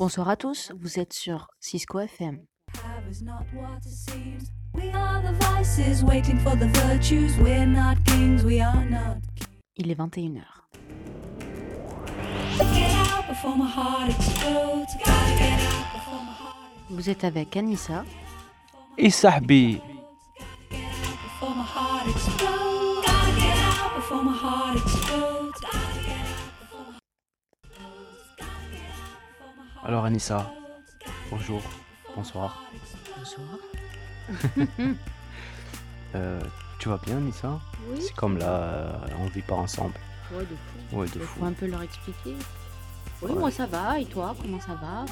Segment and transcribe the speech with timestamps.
[0.00, 2.46] Bonsoir à tous, vous êtes sur Cisco FM.
[2.72, 4.50] Have is not what it seems.
[4.72, 7.36] We are the vices waiting for the virtues.
[7.36, 9.18] We're not kings, we are not.
[9.76, 10.40] Il est 21h.
[12.72, 14.90] Get out before my heart explodes.
[15.04, 18.06] Gotta get out before my heart Vous êtes avec Anissa.
[18.96, 19.82] Et Sahbi,
[29.90, 30.52] alors Anissa,
[31.32, 31.60] bonjour,
[32.14, 32.62] bonsoir.
[33.18, 33.48] Bonsoir.
[36.16, 36.40] Euh,
[36.80, 37.60] tu vas bien Anissa?
[37.88, 37.98] Oui.
[38.00, 39.94] C'est comme là, euh, on vit pas ensemble.
[40.32, 40.98] Ouais, de fou.
[40.98, 41.38] Ouais, de Il fou.
[41.38, 42.34] faut un peu leur expliquer.
[43.22, 43.38] Oui, Ouais.
[43.38, 44.00] moi ça va.
[44.00, 45.04] Et toi, comment ça va?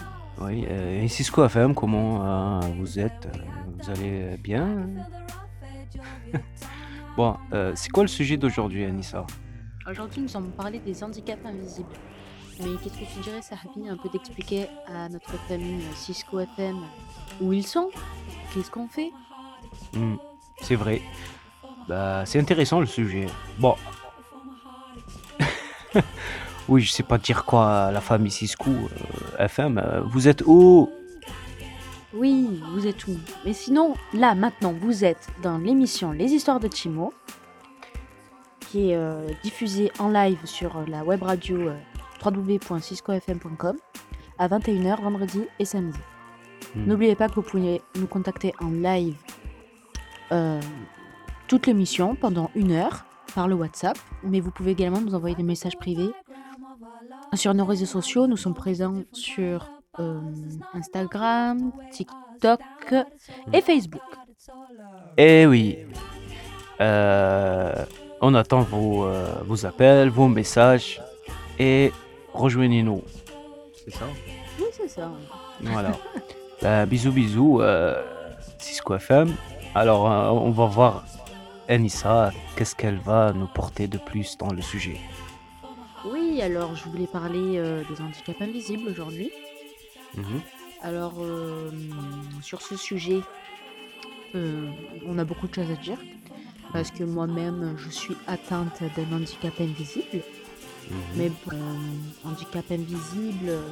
[0.45, 3.27] Oui, euh, et Cisco FM, comment euh, vous êtes?
[3.27, 3.39] Euh,
[3.81, 4.89] Vous allez bien?
[7.17, 9.25] Bon, euh, c'est quoi le sujet d'aujourd'hui Anissa?
[9.89, 11.89] Aujourd'hui, nous allons parler des handicaps invisibles.
[12.61, 16.77] Mais qu'est-ce que tu dirais, Sahabi, un peu d'expliquer à notre famille euh, Cisco FM
[17.41, 17.91] où ils sont?
[18.53, 19.12] Qu'est-ce qu'on fait?
[19.95, 20.17] Hmm,
[20.61, 21.03] C'est vrai.
[21.89, 23.27] Bah, c'est intéressant le sujet.
[23.59, 23.77] Bon.
[26.69, 29.79] oui, je sais pas dire quoi à la famille Cisco euh, FM.
[29.79, 30.91] euh, vous êtes où?
[32.14, 33.17] Oui, vous êtes où?
[33.45, 37.12] Mais sinon, là, maintenant, vous êtes dans l'émission Les Histoires de Chimo,
[38.61, 41.70] qui est euh, diffusée en live sur la web radio
[42.24, 43.77] www.ciscofm.com
[44.38, 45.98] à 21h vendredi et samedi.
[46.74, 46.86] Hmm.
[46.86, 49.16] N'oubliez pas que vous pouvez nous contacter en live
[50.33, 50.61] euh,
[51.46, 55.42] toute l'émission pendant une heure par le WhatsApp, mais vous pouvez également nous envoyer des
[55.42, 56.11] messages privés
[57.34, 58.27] sur nos réseaux sociaux.
[58.27, 60.20] Nous sommes présents sur euh,
[60.74, 62.61] Instagram, TikTok
[63.52, 64.02] et Facebook.
[65.17, 65.78] Eh oui.
[66.80, 67.84] Euh,
[68.20, 69.08] on attend vos,
[69.45, 71.01] vos appels, vos messages
[71.58, 71.92] et
[72.33, 73.02] rejoignez-nous.
[73.84, 74.06] C'est ça
[74.58, 75.11] Oui, c'est ça.
[75.61, 75.92] Voilà.
[76.61, 78.02] Bah, bisous, bisous, euh,
[78.58, 79.34] Cisco FM.
[79.74, 81.05] Alors, euh, on va voir
[81.68, 84.98] Anissa, qu'est-ce qu'elle va nous porter de plus dans le sujet.
[86.06, 89.30] Oui, alors je voulais parler euh, des handicaps invisibles aujourd'hui.
[90.16, 90.40] Mhm.
[90.83, 91.70] Alors, euh,
[92.42, 93.20] sur ce sujet,
[94.34, 94.70] euh,
[95.06, 95.98] on a beaucoup de choses à dire.
[96.72, 100.22] Parce que moi-même, je suis atteinte d'un handicap invisible.
[100.91, 100.99] Mhm.
[101.17, 101.59] Mais bon,
[102.25, 103.63] handicap invisible, euh,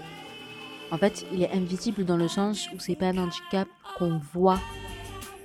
[0.91, 3.69] en fait, il est invisible dans le sens où c'est pas un handicap
[3.99, 4.61] qu'on voit.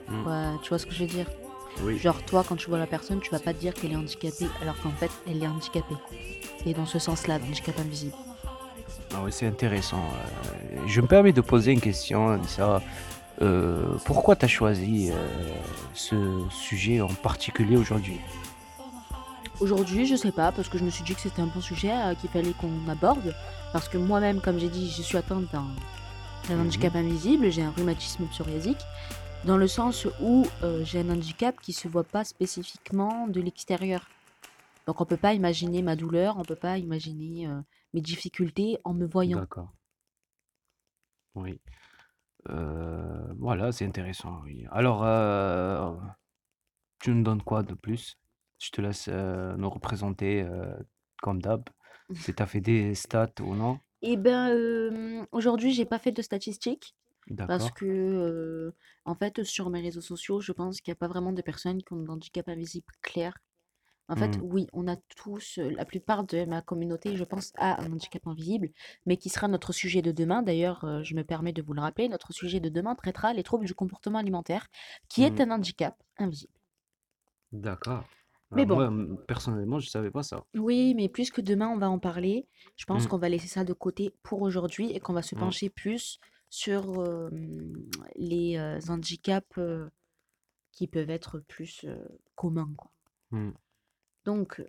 [0.09, 0.57] Mm.
[0.61, 1.25] tu vois ce que je veux dire?
[1.83, 1.97] Oui.
[1.97, 4.47] Genre, toi, quand tu vois la personne, tu vas pas te dire qu'elle est handicapée,
[4.61, 5.95] alors qu'en fait, elle est handicapée.
[6.63, 8.15] C'est dans ce sens-là, l'handicap invisible.
[9.13, 10.03] Ah oui, c'est intéressant.
[10.03, 12.81] Euh, je me permets de poser une question, Anissa.
[13.41, 15.15] Euh, pourquoi tu as choisi euh,
[15.93, 16.15] ce
[16.49, 18.19] sujet en particulier aujourd'hui?
[19.61, 21.91] Aujourd'hui, je sais pas, parce que je me suis dit que c'était un bon sujet
[21.91, 23.35] euh, qu'il fallait qu'on aborde.
[23.73, 25.63] Parce que moi-même, comme j'ai dit, je suis atteinte d'un
[26.49, 26.61] Mhm.
[26.61, 28.81] handicap invisible, j'ai un rhumatisme psoriasique,
[29.45, 34.07] dans le sens où euh, j'ai un handicap qui se voit pas spécifiquement de l'extérieur.
[34.87, 37.61] Donc on peut pas imaginer ma douleur, on peut pas imaginer euh,
[37.93, 39.39] mes difficultés en me voyant.
[39.39, 39.69] D'accord.
[41.35, 41.59] Oui.
[43.37, 44.41] Voilà, c'est intéressant.
[44.43, 44.65] Oui.
[44.71, 45.05] Alors,
[46.99, 48.17] tu nous donnes quoi de plus?
[48.61, 50.73] Je te laisse euh, nous représenter euh,
[51.21, 51.69] comme d'hab.
[52.13, 53.79] Si tu as fait des stats ou non?
[54.01, 56.95] Et ben euh, aujourd'hui, j'ai pas fait de statistiques.
[57.47, 57.71] Parce D'accord.
[57.71, 58.71] que, euh,
[59.05, 61.83] en fait, sur mes réseaux sociaux, je pense qu'il n'y a pas vraiment de personnes
[61.83, 63.33] qui ont un handicap invisible clair.
[64.09, 64.41] En fait, Hmm.
[64.41, 68.27] oui, on a tous, euh, la plupart de ma communauté, je pense, a un handicap
[68.27, 68.69] invisible,
[69.07, 70.43] mais qui sera notre sujet de demain.
[70.43, 73.43] D'ailleurs, euh, je me permets de vous le rappeler, notre sujet de demain traitera les
[73.43, 74.67] troubles du comportement alimentaire,
[75.09, 75.41] qui est Hmm.
[75.41, 76.53] un handicap invisible.
[77.53, 78.09] D'accord.
[78.53, 78.75] Mais Euh, bon.
[78.75, 80.43] moi, m- personnellement, je savais pas ça.
[80.55, 83.09] Oui, mais puisque demain on va en parler, je pense Hmm.
[83.09, 85.39] qu'on va laisser ça de côté pour aujourd'hui et qu'on va se Hmm.
[85.39, 87.29] pencher plus sur euh,
[88.17, 89.89] les euh, handicaps euh,
[90.73, 91.95] qui peuvent être plus euh,
[92.35, 92.91] communs, quoi.
[93.31, 93.51] Hmm.
[94.25, 94.61] Donc,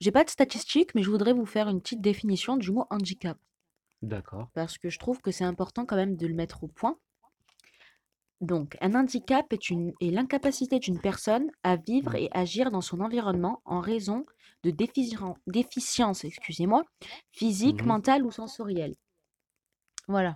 [0.00, 3.38] j'ai pas de statistiques, mais je voudrais vous faire une petite définition du mot handicap
[4.02, 4.50] D'accord.
[4.54, 6.98] parce que je trouve que c'est important quand même de le mettre au point.
[8.40, 12.16] Donc, un handicap est, une, est l'incapacité d'une personne à vivre Hmm.
[12.16, 14.24] et agir dans son environnement en raison
[14.62, 16.84] de déficien- déficiences excusez-moi,
[17.32, 17.88] physiques, Mhm.
[17.88, 18.94] mentales ou sensorielles.
[20.06, 20.34] Voilà.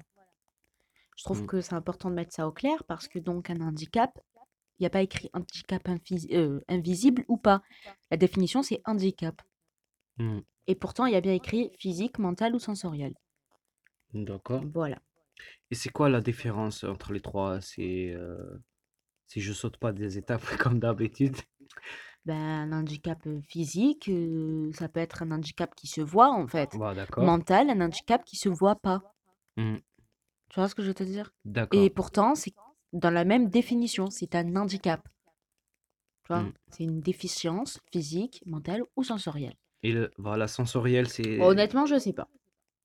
[1.16, 1.46] Je trouve Hmm.
[1.46, 4.10] que c'est important de mettre ça au clair parce que donc un handicap,
[4.78, 7.62] il n'y a pas écrit handicap invis- euh, invisible ou pas.
[8.10, 9.40] La définition, c'est handicap.
[10.68, 13.14] Et pourtant, il y a bien écrit physique, mental ou sensoriel.
[14.14, 14.62] D'accord.
[14.72, 14.98] Voilà.
[15.72, 17.62] Et c'est quoi la différence entre les trois?
[17.62, 18.62] C'est euh,
[19.26, 21.34] si je saute pas des étapes comme d'habitude.
[22.26, 26.76] Ben, un handicap physique, euh, ça peut être un handicap qui se voit en fait.
[26.76, 27.24] Bah, d'accord.
[27.24, 29.00] Mental, un handicap qui se voit pas.
[29.56, 29.76] Mmh.
[30.50, 31.32] Tu vois ce que je veux te dire?
[31.72, 32.52] Et pourtant, c'est
[32.92, 35.00] dans la même définition, c'est un handicap.
[36.24, 36.42] Tu vois?
[36.42, 36.52] Mmh.
[36.68, 39.56] C'est une déficience physique, mentale ou sensorielle.
[39.82, 41.40] Et le, voilà, sensoriel, c'est...
[41.40, 42.28] honnêtement, je sais pas.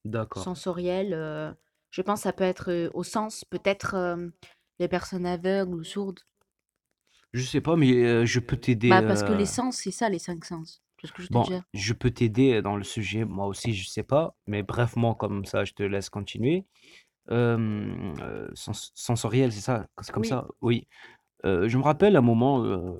[0.05, 0.41] D'accord.
[0.41, 1.51] Sensoriel, euh,
[1.97, 4.27] je pense que ça peut être euh, au sens, peut-être euh,
[4.77, 6.19] les personnes aveugles ou sourdes.
[7.33, 8.91] Je sais pas, mais euh, je peux t'aider.
[8.91, 10.79] Bah, parce que euh, les sens, c'est ça, les cinq sens.
[11.03, 13.25] Ce que je te Bon, je peux t'aider dans le sujet.
[13.25, 14.35] Moi aussi, je sais pas.
[14.45, 16.65] Mais brièvement, comme ça, je te laisse continuer.
[17.31, 19.87] Euh, euh, sens- sensoriel, c'est ça?
[20.01, 20.29] C'est comme Oui.
[20.29, 20.47] ça?
[20.61, 20.87] Oui.
[21.45, 22.93] Euh, je me rappelle un moment, euh,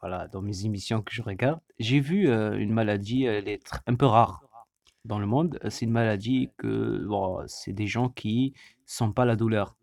[0.00, 3.80] voilà, dans mes émissions que je regarde, j'ai vu euh, une maladie, elle est tr-
[3.86, 4.42] un peu rare
[5.08, 5.58] dans le monde.
[5.70, 8.54] C'est une maladie que, bon, c'est des gens qui
[8.86, 9.76] sentent pas la douleur.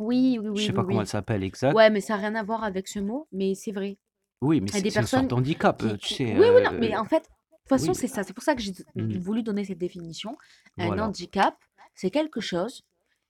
[0.00, 1.74] Oui, oui, Je oui, sais oui, pas comment elle s'appelle exact.
[1.74, 3.98] Ouais, mais ça n'a rien à voir avec ce mot, mais c'est vrai.
[4.40, 6.32] Oui, mais c'est des c'est une sorte personnes d'handicap, euh, qui, tu sais.
[6.36, 8.24] Oui, oui, non, mais euh, en fait, de toute façon, oui, c'est ça.
[8.24, 9.18] C'est pour ça que j'ai Mhm.
[9.18, 10.36] voulu donner cette définition.
[10.78, 11.06] Un Voilà.
[11.06, 11.56] handicap,
[11.94, 12.82] c'est quelque chose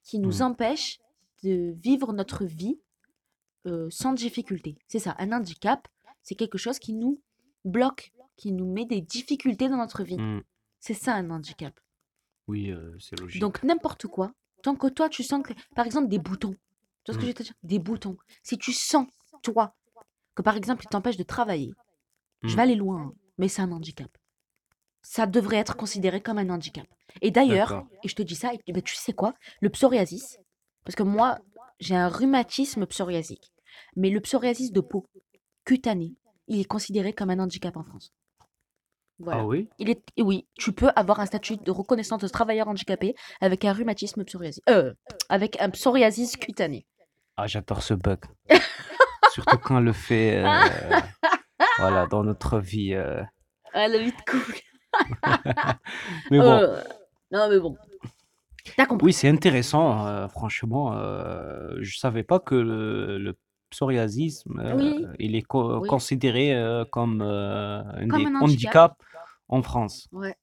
[0.02, 0.42] qui nous Mhm.
[0.42, 1.00] empêche
[1.42, 2.78] de vivre notre vie
[3.66, 4.76] euh, sans difficulté.
[4.88, 5.88] C'est ça, un handicap,
[6.22, 7.20] c'est quelque chose qui nous
[7.64, 10.18] bloque, qui nous met des difficultés dans notre vie.
[10.18, 10.42] Mhm.
[10.86, 11.80] C'est ça un handicap.
[12.46, 13.40] Oui, euh, c'est logique.
[13.40, 14.32] Donc n'importe quoi,
[14.62, 16.54] tant que toi tu sens que, par exemple, des boutons.
[17.04, 17.20] Tu vois ce que Mhm.
[17.22, 17.54] je veux te dire?
[17.62, 18.18] Des boutons.
[18.42, 19.06] Si tu sens,
[19.42, 19.74] toi,
[20.34, 21.72] que par exemple, il t'empêche de travailler,
[22.42, 24.10] je vais aller loin, hein, mais c'est un handicap.
[25.00, 26.86] Ça devrait être considéré comme un handicap.
[27.22, 27.88] Et d'ailleurs, D'accord.
[28.02, 29.32] et je te dis ça, et, ben, tu sais quoi?
[29.62, 30.36] Le psoriasis,
[30.84, 31.38] parce que moi,
[31.80, 33.52] j'ai un rhumatisme psoriasique,
[33.96, 35.06] mais le psoriasis de peau
[35.64, 36.14] cutanée,
[36.46, 38.12] il est considéré comme un handicap en France.
[39.30, 39.68] Ah oui?
[39.78, 43.72] Il est, oui, tu peux avoir un statut de reconnaissance de travailleur handicapé avec un
[43.72, 44.60] rhumatisme psoriasis.
[44.68, 44.92] Euh,
[45.28, 46.86] avec un psoriasis cutané.
[47.36, 48.18] Ah, j'adore ce bug.
[49.32, 50.44] Surtout quand on le fait, euh,
[51.78, 52.94] voilà, dans notre vie.
[52.94, 53.22] euh.
[53.72, 54.60] Ah, la vie de couple.
[56.30, 56.80] Mais bon, Euh,
[57.32, 57.76] non, mais bon.
[58.76, 59.06] T'as compris.
[59.06, 60.92] oui, c'est intéressant, franchement.
[61.80, 63.36] je savais pas que le, le
[63.74, 65.88] psoriasisme, euh, Oui, il est co- oui.
[65.88, 69.02] considéré euh, comme euh, un Comme des un handicap.
[69.48, 70.08] en France.
[70.12, 70.36] Ouais.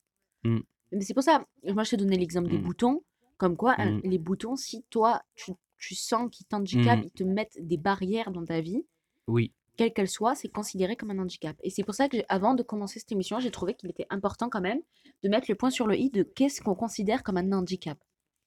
[0.44, 0.60] Mm,
[0.92, 3.02] Mais c'est pour ça, moi je te donnais l'exemple des mm, boutons.
[3.38, 7.24] Comme quoi, un- mm, les boutons, si toi, tu, tu sens qu'ils t'handicapent, ils te
[7.24, 8.84] mettent des barrières dans ta vie,
[9.26, 11.56] Oui, quelle qu'elle soit, c'est considéré comme un handicap.
[11.62, 14.48] Et c'est pour ça que, avant de commencer cette émission, j'ai trouvé qu'il était important
[14.50, 14.80] quand même
[15.22, 17.98] de mettre le point sur le i de qu'est-ce qu'on considère comme un handicap.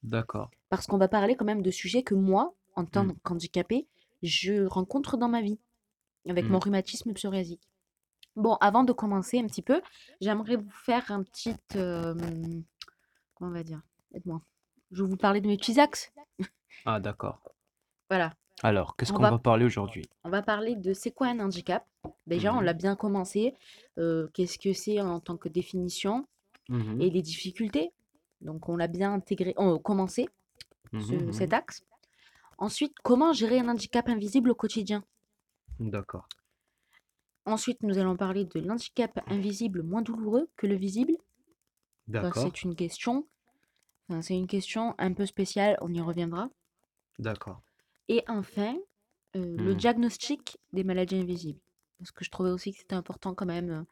[0.04, 0.52] d'accord.
[0.70, 3.88] Parce qu'on va parler quand même de sujets que moi, en tant qu'handicapé,
[4.24, 5.60] je rencontre dans ma vie,
[6.28, 6.64] avec mon mm.
[6.64, 7.68] rhumatisme psoriasique.
[8.36, 9.82] Bon, avant de commencer un petit peu,
[10.22, 11.56] j'aimerais vous faire un petit...
[11.76, 12.14] euh,
[13.36, 13.82] comment on va dire
[14.14, 14.42] Aide-moi.
[14.92, 16.12] Je vais vous parler de mes petits axes.
[16.86, 17.42] Ah, d'accord.
[18.10, 18.34] Voilà.
[18.64, 20.06] Alors, qu'est-ce On qu'on va, va parler aujourd'hui?
[20.24, 21.86] on va parler de c'est quoi un handicap?
[22.28, 23.54] Déjà, on Mhm, l'a bien commencé.
[23.98, 26.26] euh, Qu'est-ce que c'est en tant que définition
[26.70, 27.92] mhm, et les difficultés.
[28.42, 30.30] Donc, on l'a bien intégré, on, commencé
[30.94, 31.84] mhm, ce- cet axe.
[32.58, 35.06] Ensuite, comment gérer un handicap invisible au quotidien?
[35.80, 36.26] D'accord.
[37.46, 41.18] Ensuite, nous allons parler de l'handicap invisible moins douloureux que le visible.
[42.08, 42.34] D'accord.
[42.34, 43.28] c'est une question.
[44.10, 46.50] enfin, c'est une question un peu spéciale, on y reviendra.
[47.20, 47.62] D'accord.
[48.08, 48.76] Et enfin,
[49.36, 51.60] euh, le Hmm, diagnostic des maladies invisibles.
[52.00, 53.84] Parce que je trouvais aussi que c'était important quand même euh,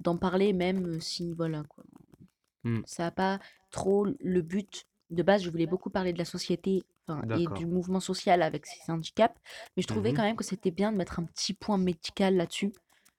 [0.00, 1.84] d'en parler, même euh, si, voilà, quoi.
[2.64, 4.86] hmm, Ça n'a pas trop le but.
[5.10, 7.48] De base, je voulais beaucoup parler de la société enfin, et D'accord.
[7.48, 9.36] du mouvement social avec ces handicaps,
[9.76, 12.36] mais je trouvais Mhm, quand même que c'était bien de mettre un petit point médical
[12.36, 12.72] là-dessus.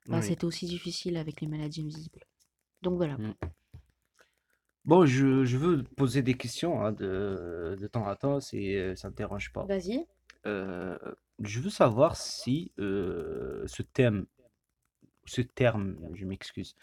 [0.10, 0.28] Enfin, Oui.
[0.28, 2.22] c'était aussi difficile avec les maladies invisibles.
[2.84, 3.18] Donc voilà.
[3.18, 3.34] hmm.
[4.86, 8.96] Bon, je, je veux poser des questions hein, de, de temps à temps, si euh,
[8.96, 9.70] ça ne te dérange pas.
[9.70, 10.08] Vas-y.
[10.48, 10.98] Euh,
[11.44, 14.28] je veux savoir si euh, ce thème,
[15.26, 16.76] ce terme, je m'excuse,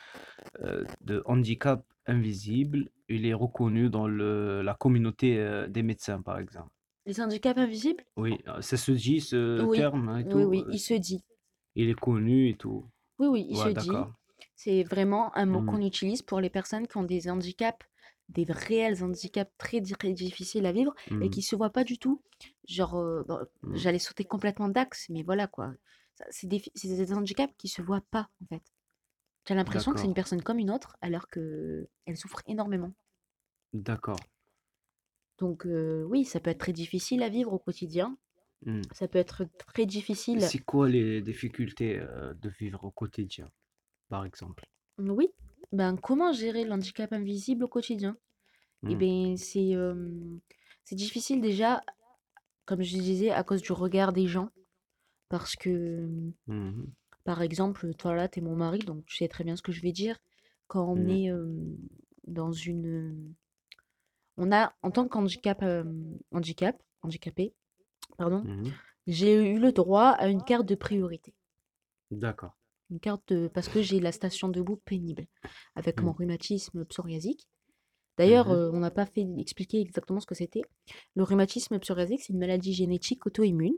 [0.61, 6.39] euh, de handicap invisible, il est reconnu dans le, la communauté euh, des médecins, par
[6.39, 6.71] exemple.
[7.07, 8.05] Les handicaps invisibles?
[8.17, 10.79] Oui, euh, ça se dit ce Oui, terme hein, et oui, tout, oui, euh, il
[10.79, 11.25] se dit.
[11.77, 12.91] il est connu et tout.
[13.19, 13.97] Oui, oui, il se Ouais, dit.
[13.97, 14.15] d'accord.
[14.57, 17.87] C'est vraiment un mot Hmm, qu'on utilise pour les personnes qui ont des handicaps,
[18.29, 21.85] des réels handicaps très, di- très difficiles à vivre et hmm, qui se voient pas
[21.85, 22.23] du tout.
[22.69, 23.25] Genre, euh,
[23.63, 23.85] hmm.
[23.85, 25.73] j'allais sauter complètement d'axe, mais voilà quoi.
[26.17, 28.63] Ça, C'est des, fi- c'est des handicaps qui se voient pas en fait.
[29.49, 32.93] J'ai l'impression que c'est une D'accord, personne comme une autre alors que elle souffre énormément.
[33.75, 34.25] d'accord.
[35.39, 38.17] Donc oui, ça peut être très difficile à vivre au quotidien.
[38.65, 38.83] Hmm.
[38.93, 40.41] Ça peut être très difficile.
[40.41, 43.51] C'est quoi les difficultés de vivre au quotidien,
[44.09, 44.65] par exemple?
[44.99, 45.29] Oui.
[45.73, 48.17] Ben comment gérer l'handicap invisible au quotidien?
[48.89, 49.75] Eh Hmm, bien, c'est
[50.85, 51.83] c'est difficile déjà,
[52.67, 54.51] comme je disais, à cause du regard des gens.
[55.29, 56.09] Parce que,
[57.25, 59.83] par exemple, toi là, t'es mon mari, donc tu sais très bien ce que je
[59.83, 60.19] vais dire.
[60.67, 61.31] Quand on est
[62.27, 63.35] dans une,
[64.37, 65.85] On a, en tant qu'handicap, euh,
[66.33, 67.55] handicap, handicapé,
[68.19, 68.73] pardon, Mhm.
[69.07, 71.35] j'ai eu le droit à une carte de priorité.
[72.11, 72.57] D'accord.
[72.91, 73.49] Une carte de...
[73.49, 75.27] parce que j'ai la station debout pénible
[75.75, 76.17] avec mon Mhm.
[76.19, 77.49] rhumatisme psoriasique.
[78.19, 78.55] D'ailleurs, Mhm.
[78.55, 80.63] euh, on n'a pas fait expliquer exactement ce que c'était.
[81.17, 83.75] Le rhumatisme psoriasique, c'est une maladie génétique auto-immune,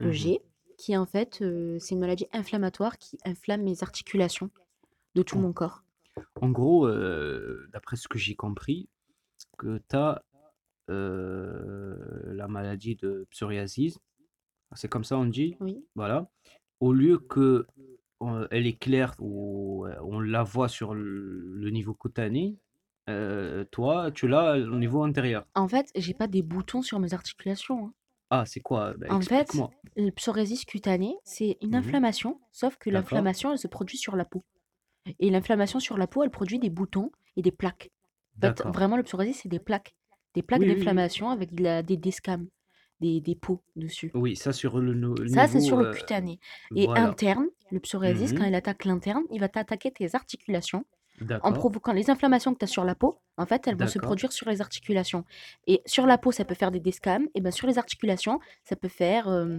[0.00, 0.10] Mhm.
[0.10, 0.40] EG,
[0.78, 4.50] qui en fait, euh, c'est une maladie inflammatoire qui inflamme mes articulations
[5.16, 5.82] de tout En, mon corps.
[6.40, 8.88] en gros, euh, d'après ce que j'ai compris,
[9.58, 10.22] que tu as
[10.88, 13.98] la maladie de psoriasis,
[14.74, 15.84] c'est comme ça on dit, Oui.
[15.94, 16.28] voilà.
[16.80, 17.66] Au lieu que
[18.22, 22.56] euh, elle est claire ou euh, on la voit sur le, niveau cutané,
[23.08, 25.44] euh, toi, tu l'as au niveau intérieur.
[25.54, 27.86] En fait, j'ai pas des boutons sur mes articulations.
[27.86, 27.92] hein.
[28.30, 28.92] Ah, c'est quoi?
[28.98, 29.50] Bah, En fait,
[29.96, 31.76] le psoriasis cutané, c'est une Mhm.
[31.76, 34.44] inflammation, sauf que l'inflammation, elle se produit sur la peau.
[35.18, 37.90] Et l'inflammation sur la peau, elle produit des boutons et des plaques.
[38.38, 38.72] En fait, D'accord.
[38.72, 39.94] vraiment, le psoriasis, c'est des plaques.
[40.34, 40.78] Des plaques Oui, oui, oui.
[40.78, 42.46] d'inflammation avec de la- des descames,
[43.00, 44.10] des, des peaux dessus.
[44.14, 45.66] Oui, ça sur le, no- le Ça, c'est niveau.
[45.66, 46.38] sur le euh, cutané.
[46.76, 47.08] Et voilà.
[47.08, 48.48] interne, le psoriasis, quand Mhm.
[48.50, 50.84] il attaque l'interne, il va t'attaquer tes articulations
[51.20, 51.52] en D'accord.
[51.54, 53.18] provoquant les inflammations que tu as sur la peau.
[53.36, 54.10] En fait, elles vont se D'accord.
[54.10, 55.24] produire sur les articulations.
[55.66, 57.26] Et sur la peau, ça peut faire des descames.
[57.34, 59.58] Et bien sur les articulations, ça peut faire euh,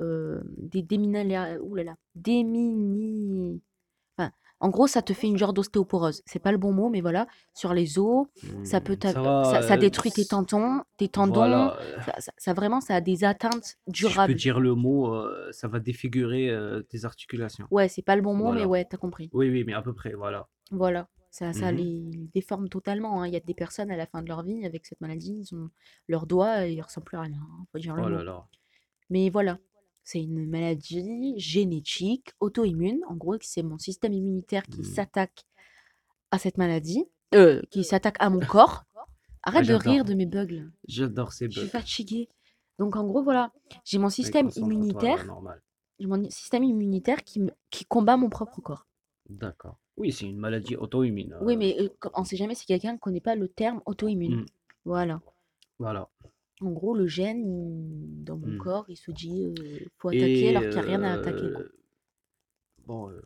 [0.00, 1.58] euh, des déminalia...
[1.60, 1.96] Ouh là là.
[2.14, 3.60] Démini...
[4.60, 6.22] En gros, ça te fait une genre d'ostéoporose.
[6.26, 7.26] C'est pas le bon mot, mais voilà.
[7.54, 8.26] Sur les os,
[8.62, 9.44] ça peut t'a- Ça va.
[9.44, 11.32] ça, ça euh, détruit tes tendons, tes tendons.
[11.34, 11.78] Voilà.
[12.36, 14.34] Ça, vraiment, ça a des atteintes Si je peux durables.
[14.34, 17.66] dire le mot, euh, ça va défigurer euh, tes articulations.
[17.70, 19.30] Ouais, c'est pas le bon mot, mais ouais, t'as compris.
[19.32, 20.46] Oui, oui, mais à peu près, voilà.
[20.70, 21.08] Voilà.
[21.32, 21.78] Ça, ça Mhm.
[21.78, 23.22] les déforme totalement.
[23.22, 23.26] hein.
[23.28, 25.54] Il y a des personnes à la fin de leur vie avec cette maladie, ils
[25.54, 25.70] ont
[26.08, 27.38] leurs doigts, ils ressemblent plus à rien.
[27.40, 28.16] hein, Faut dire le Oh mot.
[28.16, 28.44] là là.
[29.10, 29.58] Mais voilà,
[30.10, 33.00] c'est une maladie génétique, auto-immune.
[33.08, 34.84] En gros, c'est mon système immunitaire qui Hmm.
[34.84, 35.44] s'attaque
[36.32, 38.84] à cette maladie, euh, qui s'attaque à mon corps.
[39.42, 40.68] Ah, Arrête de rire de mes bugs.
[40.86, 41.80] J'adore ces Je suis bugs.
[41.80, 42.28] fatiguée.
[42.78, 43.52] Donc en gros, voilà,
[43.84, 45.24] j'ai mon système immunitaire,
[46.00, 48.86] mon système immunitaire qui, me- qui combat mon propre corps.
[49.30, 49.78] D'accord.
[49.96, 51.36] Oui, c'est une maladie auto-immune.
[51.40, 54.42] Oui, euh, mais euh, on sait jamais si quelqu'un ne connaît pas le terme auto-immune.
[54.42, 54.46] hmm,
[54.84, 55.20] Voilà.
[55.78, 56.08] Voilà.
[56.60, 58.58] En gros, le gène, il- dans mon Hmm.
[58.58, 61.50] corps, il se dit euh, faut attaquer Et alors qu'il n'y a rien à attaquer.
[61.50, 61.62] quoi.
[61.62, 61.72] euh,
[62.86, 63.20] bon, euh,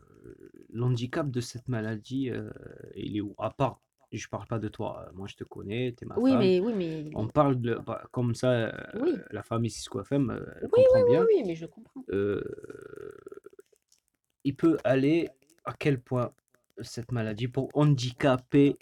[0.71, 2.51] l'handicap de cette maladie, euh,
[2.97, 3.35] il est où?
[3.39, 3.81] À part,
[4.13, 6.41] je parle pas de toi, euh, moi je te connais, t'es ma Oui, femme.
[6.41, 10.45] mais oui, mais On parle de, bah, comme ça, euh, oui, la Cisco FM, euh,
[10.57, 11.27] elle oui, oui, comprend oui, bien.
[11.29, 12.05] oui, mais je comprends.
[12.11, 12.43] Euh,
[14.45, 15.29] il peut aller
[15.65, 16.33] à quel point
[16.83, 18.77] cette maladie pour handicaper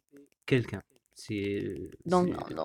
[0.47, 0.83] quelqu'un?
[1.15, 1.91] C'est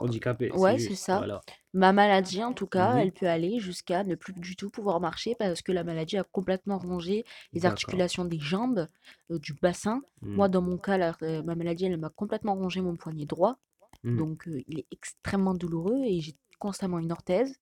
[0.01, 1.17] handicapé, Ouais, c'est ça.
[1.17, 1.41] voilà.
[1.73, 2.99] Ma maladie, en tout cas, Mhm.
[2.99, 6.23] elle peut aller jusqu'à ne plus du tout pouvoir marcher parce que la maladie a
[6.23, 8.87] complètement rongé les articulations des jambes,
[9.31, 10.01] euh, du bassin.
[10.21, 13.25] Hmm, Moi, dans mon cas, la- euh, ma maladie, elle m'a complètement rongé mon poignet
[13.25, 13.57] droit.
[14.03, 17.53] hmm, Donc, euh, il est extrêmement douloureux et j'ai constamment une orthèse.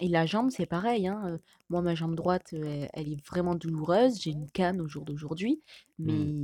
[0.00, 1.06] et la jambe, c'est pareil.
[1.06, 1.38] hein,
[1.70, 4.20] Moi, ma jambe droite, elle, elle est vraiment douloureuse.
[4.20, 5.62] J'ai une canne au jour d'aujourd'hui.
[5.98, 6.34] Mais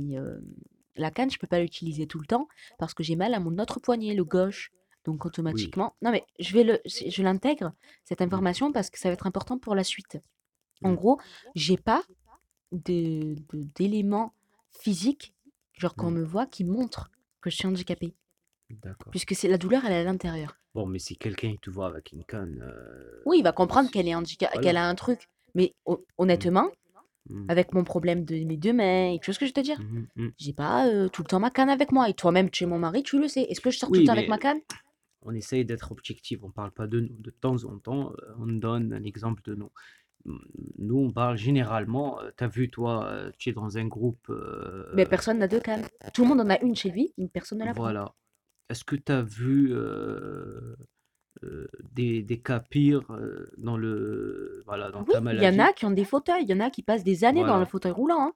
[0.95, 3.57] la canne, je peux pas l'utiliser tout le temps parce que j'ai mal à mon
[3.59, 4.71] autre poignet, le gauche.
[5.03, 5.29] Donc, Oui.
[5.29, 5.95] automatiquement.
[6.03, 9.25] Non, mais je vais le, je l'intègre, cette Hmm, information, parce que ça va être
[9.25, 10.19] important pour la suite.
[10.83, 11.19] En hmm, gros,
[11.55, 12.03] j'ai pas
[12.71, 14.33] d'éléments
[14.69, 15.33] physiques,
[15.73, 16.15] genre quand on hmm.
[16.19, 17.09] me voit, qui montrent
[17.41, 18.13] que je suis handicapée.
[18.69, 19.09] D'accord.
[19.11, 20.55] Puisque c'est la douleur, elle est à l'intérieur.
[20.73, 23.93] Bon, mais si quelqu'un te voit avec une canne, euh, Oui, il va comprendre c'est-
[23.93, 24.67] qu'elle est handicapée, voilà.
[24.67, 25.27] qu'elle a un truc.
[25.55, 26.69] Mais hon- honnêtement,
[27.29, 29.61] hmm, avec mon problème de mes deux mains, tu vois ce que je veux te
[29.61, 29.79] dire?
[29.79, 30.31] mhm, hmm.
[30.39, 32.09] J'ai pas euh, tout le temps ma canne avec moi.
[32.09, 33.41] Et toi-même, tu es mon mari, tu le sais.
[33.43, 34.61] Est-ce que je sors tout le Oui, temps avec ma canne?
[35.23, 37.15] on essaye d'être objectif, on parle pas de nous.
[37.21, 39.71] De temps en temps, euh, on donne un exemple de nous.
[40.25, 40.37] Mm,
[40.79, 44.31] Nous, on parle généralement, tu as vu, toi, euh, tu es dans un groupe,
[44.93, 45.85] Mais personne n'a deux cannes.
[46.13, 47.91] Tout le monde en a une chez lui, mais personne ne la prend.
[47.91, 48.13] voilà.
[48.69, 50.75] Est-ce que tu as vu euh,
[51.43, 55.33] euh, des, des cas pires euh, dans le, voilà, dans Oui, ta il y en
[55.33, 55.59] maladie?
[55.59, 57.65] a qui ont des fauteuils, il y en a qui passent des années dans le
[57.65, 58.21] fauteuil roulant.
[58.21, 58.33] hein.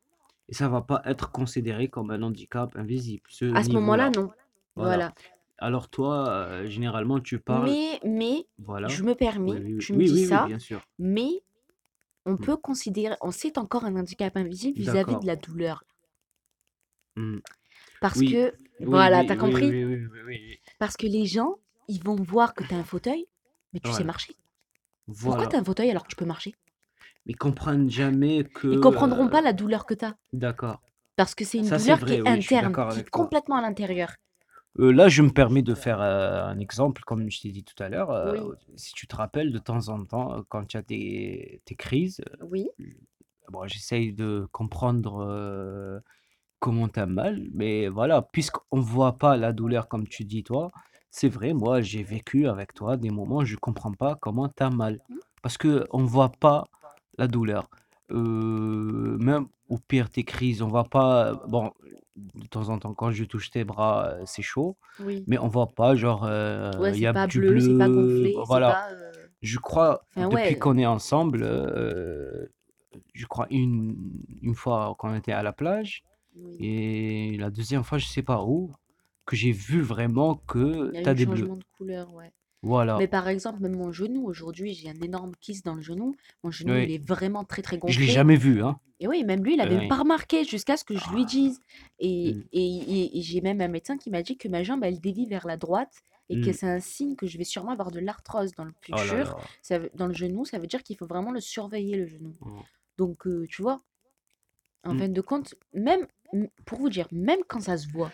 [0.49, 4.31] Et ça va pas être considéré comme un handicap invisible, ce À ce moment-là, non.
[4.75, 4.89] Voilà.
[4.91, 5.13] Voilà.
[5.57, 8.87] Alors toi, euh, généralement, tu parles, Mais, mais, voilà.
[8.89, 10.81] je me permets, oui, me dis ça, bien sûr.
[10.99, 11.41] mais
[12.25, 12.37] on Mm.
[12.37, 15.83] peut considérer, on c'est encore un handicap invisible vis-à-vis de la douleur.
[18.01, 19.69] Parce que, voilà, t'as compris?
[19.69, 20.59] oui, oui, oui, oui, oui.
[20.79, 21.55] Parce que les gens,
[21.87, 23.27] ils vont voir que tu as un fauteuil,
[23.73, 24.07] mais tu sais Voilà.
[24.07, 24.35] marcher.
[25.19, 26.55] Pourquoi tu as un fauteuil alors que tu peux marcher?
[27.25, 28.67] Ils comprennent jamais que.
[28.67, 30.15] Ils comprendront pas euh, la douleur que tu as.
[30.33, 30.81] D'accord.
[31.15, 33.09] Parce que c'est une Ça, douleur qui vrai, est interne, qui est toi.
[33.11, 34.13] complètement à l'intérieur.
[34.79, 37.81] Euh, là, je me permets de faire euh, un exemple, comme je t'ai dit tout
[37.81, 38.11] à l'heure.
[38.31, 38.39] Oui,
[38.75, 42.67] si tu te rappelles, de temps en temps, quand tu as des, tes crises, oui,
[43.49, 46.01] bon, j'essaye de comprendre
[46.59, 50.71] comment t'as mal, mais voilà, puisqu'on voit pas la douleur comme tu dis toi,
[51.17, 54.95] c'est vrai, moi j'ai vécu avec toi des moments, je comprends pas comment t'as mal,
[55.10, 55.15] Mmh.
[55.43, 56.65] parce que on voit pas
[57.17, 57.63] la douleur.
[58.12, 61.34] Euh, même au pire tes crises, on voit pas.
[61.48, 61.72] Bon,
[62.15, 65.24] de temps en temps quand je touche tes bras, euh, c'est chaud, Oui.
[65.27, 67.88] mais on voit pas genre Ouais, il y c'est a pas du bleu, c'est pas
[67.88, 68.72] bleu, gonflé, voilà.
[68.72, 70.60] pas, heu Je crois enfin depuis ouais.
[70.60, 72.45] qu'on est ensemble, euh,
[73.13, 73.95] je crois une
[74.41, 76.03] une fois qu'on était à la plage.
[76.38, 76.55] Oui.
[76.60, 78.72] Et la deuxième fois, je sais pas où,
[79.25, 81.38] que j'ai vu vraiment que Il y a eu tu as des bleus.
[81.38, 82.32] changement de couleur, ouais.
[82.62, 82.98] Voilà.
[82.98, 86.15] Mais par exemple, même mon genou, aujourd'hui, j'ai un énorme kyste dans le genou.
[86.44, 88.08] Mon genou, il est vraiment très, très Je l'ai gonflé.
[88.08, 88.79] jamais vu, hein.
[89.00, 89.88] Et oui, même lui, il avait même Oui.
[89.88, 91.25] pas remarqué jusqu'à ce que je lui Ah.
[91.25, 91.60] dise.
[92.00, 92.44] Et, Mm.
[92.53, 95.27] et, et- et j'ai même un médecin qui m'a dit que ma jambe, elle dévie
[95.27, 95.94] vers la droite
[96.29, 96.53] et que Mm.
[96.53, 99.17] c'est un signe que je vais sûrement avoir de l'arthrose dans le Oh là futur.
[99.17, 99.38] là.
[99.62, 102.34] Ça veut- dans le genou, ça veut dire qu'il faut vraiment le surveiller, le genou.
[102.41, 102.60] Mm.
[102.98, 103.82] Donc, euh, tu vois,
[104.86, 105.00] en Mm.
[105.00, 108.12] fin de compte, même, m- pour vous dire, même quand ça se voit,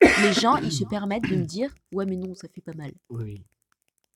[0.00, 2.92] les gens, ils se permettent de me dire Ouais, mais non, ça fait pas mal.
[3.10, 3.42] Oui.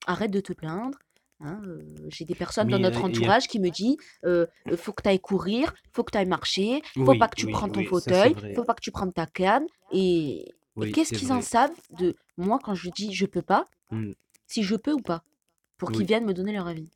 [0.07, 0.99] Arrête de te plaindre.
[1.41, 3.09] hein, euh, J'ai des personnes dans notre euh, a...
[3.09, 4.47] entourage qui me disent euh,
[4.77, 7.53] Faut que tu ailles courir, faut que tu ailles marcher, faut pas que tu oui,
[7.53, 9.67] prennes ton fauteuil, faut pas que tu prennes ta canne.
[9.93, 10.53] Et,
[10.93, 14.13] qu'est-ce qu'ils en savent de moi quand je dis je peux pas, Mm.
[14.47, 15.23] si je peux ou pas,
[15.77, 16.89] pour qu'ils viennent me donner leur avis.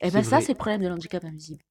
[0.00, 1.62] Et c'est ben ça, c'est le problème de l'handicap invisible.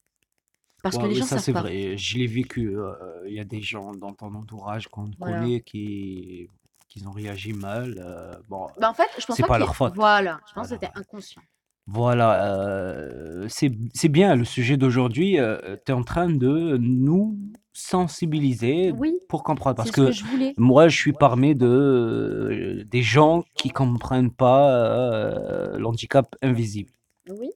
[0.84, 1.62] Parce que les gens ça savent c'est pas.
[1.62, 1.96] vrai.
[1.96, 2.78] Je l'ai vécu.
[2.78, 2.92] euh,
[3.26, 5.40] Il y a des gens dans ton entourage qu'on Voilà.
[5.40, 6.48] connaît qui,
[6.88, 7.96] qui ont réagi mal.
[8.04, 9.94] euh, bon, Bah, en fait, je pense c'est pas leur faute.
[9.94, 11.42] Voilà, je pense que c'était inconscient.
[11.90, 15.38] Voilà, euh, c'est c'est bien le sujet d'aujourd'hui.
[15.86, 17.38] tu es en train de nous
[17.72, 19.76] sensibiliser Oui, pour comprendre.
[19.76, 20.54] Parce c'est ce que que je voulais.
[20.58, 26.90] moi, je suis parmi de, euh, des gens qui comprennent pas euh, l'handicap invisible.
[27.28, 27.50] Oui,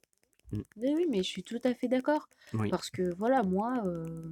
[0.51, 0.57] Mm.
[0.77, 2.27] oui, oui, mais je suis tout à fait d'accord.
[2.53, 2.69] Oui.
[2.69, 4.29] Parce que voilà, moi, euh,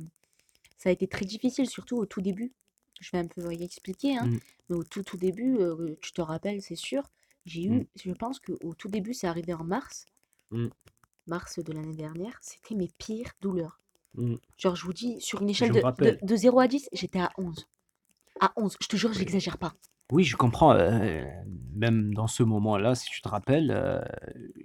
[0.77, 2.51] ça a été très difficile, surtout au tout début.
[3.01, 6.13] Je vais un peu y expliquer, hein, Mm, mais au tout, tout début, euh, tu
[6.13, 7.03] te rappelles, c'est sûr,
[7.45, 10.05] j'ai mm, eu, je pense qu'au tout début, c'est arrivé en mars,
[10.51, 10.67] mm,
[11.27, 13.79] mars de l'année dernière, c'était mes pires douleurs.
[14.57, 17.67] Genre, je vous dis, sur une échelle de, de 0 à 10, j'étais à 11.
[18.39, 19.73] À 11, je te jure, j'exagère pas.
[20.11, 20.73] Oui, je comprends.
[20.73, 21.23] euh,
[21.73, 24.01] même dans ce moment-là, si tu te rappelles, euh,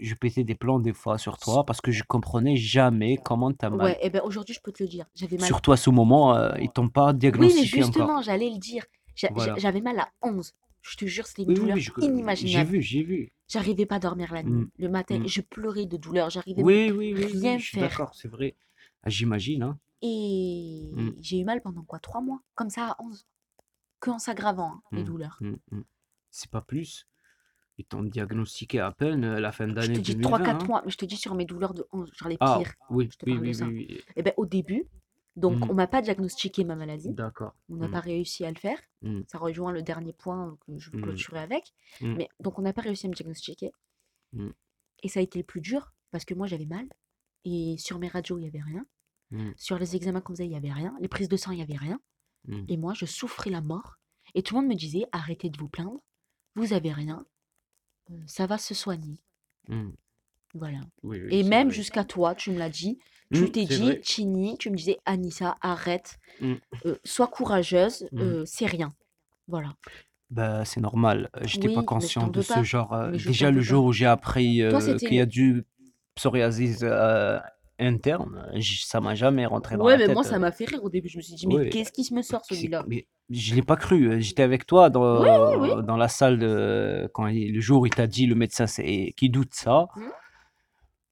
[0.00, 3.70] je pétais des plans des fois sur toi parce que je comprenais jamais comment t'as
[3.70, 3.86] mal.
[3.86, 5.46] Ouais, et ben aujourd'hui, je peux te le dire, j'avais mal.
[5.46, 7.92] Sur toi, à ce moment, euh, ils t'ont pas Oui, mais diagnostiqué encore.
[7.92, 8.84] justement, j'allais le dire.
[9.14, 9.54] J'a- j'a- Voilà.
[9.56, 10.52] J'avais mal à 11.
[10.82, 12.70] Je te jure, c'était une Oui, oui, douleur oui, je- j'ai inimaginable.
[12.70, 13.32] vu, j'ai vu.
[13.48, 14.50] J'arrivais pas à dormir la nuit.
[14.52, 15.26] Mm, Le matin, mm.
[15.28, 16.28] je pleurais de douleur.
[16.30, 17.88] J'arrivais même Oui, oui, oui, rien oui, je suis faire.
[17.88, 18.56] d'accord, c'est vrai.
[19.04, 19.78] Ah, J'imagine, hein.
[20.02, 23.24] Et Mm, j'ai eu mal pendant quoi Trois mois Comme ça à 11.
[24.00, 25.38] Que en s'aggravant, hein, les mm, douleurs.
[25.40, 25.82] mm, mm.
[26.30, 27.06] C'est pas plus.
[27.78, 30.66] Ils t'ont diagnostiqué à peine euh, la fin Je d'année te dis 2020, 3-4 hein.
[30.66, 32.74] mois, mais je te dis sur mes douleurs de 11, genre les Ah, pires.
[32.90, 33.66] oui, Je te oui, parle de oui, ça.
[33.66, 34.00] oui, oui.
[34.16, 34.84] Et ben au début,
[35.36, 37.12] donc Mm, on m'a pas diagnostiqué ma maladie.
[37.12, 37.54] D'accord.
[37.68, 38.78] On n'a pas réussi à le faire.
[39.28, 41.72] Ça rejoint le dernier point que je veux mm, clôturer avec.
[42.00, 43.72] Mais donc on n'a pas réussi à me diagnostiquer.
[45.02, 46.86] Et ça a été le plus dur parce que moi j'avais mal.
[47.44, 48.86] Et sur mes radios, il n'y avait rien.
[49.56, 50.96] Sur les examens qu'on faisait, il n'y avait rien.
[51.00, 52.00] Les prises de sang, il n'y avait rien.
[52.46, 52.64] Mm.
[52.68, 53.96] Et moi, je souffrais la mort.
[54.34, 56.00] Et tout le monde me disait arrêtez de vous plaindre.
[56.54, 57.24] Vous avez rien.
[58.10, 59.18] euh, ça va se soigner.
[59.68, 59.90] Mm.
[60.54, 60.80] Voilà.
[61.02, 62.98] Oui, oui, Et même jusqu'à toi, tu me l'as dit.
[63.34, 64.00] Tu Mm, t'es dit, vrai.
[64.04, 66.18] Chini, tu me disais Anissa, arrête.
[66.42, 68.08] Euh, sois courageuse.
[68.14, 68.94] euh, c'est rien.
[69.48, 69.74] Voilà.
[70.30, 71.28] Bah, c'est normal.
[71.36, 72.62] euh, J'étais pas Oui, je conscient de ce pas.
[72.62, 72.94] genre.
[73.14, 73.62] je déjà, le pas.
[73.62, 75.64] jour où j'ai appris euh, qu'il y a du
[76.14, 77.38] psoriasis euh,
[77.78, 80.14] interne, ça m'a jamais rentré dans Ouais, la mais tête.
[80.14, 80.38] moi, ça euh.
[80.38, 81.08] m'a fait rire au début.
[81.08, 83.76] Je me suis dit, mais qu'est-ce qui se me sort celui-là mais je l'ai pas
[83.76, 84.08] cru.
[84.08, 87.92] euh, J'étais avec toi dans, dans la salle de, quand il- le jour où il
[87.92, 89.88] t'a dit, le médecin, c'est qui doute ça.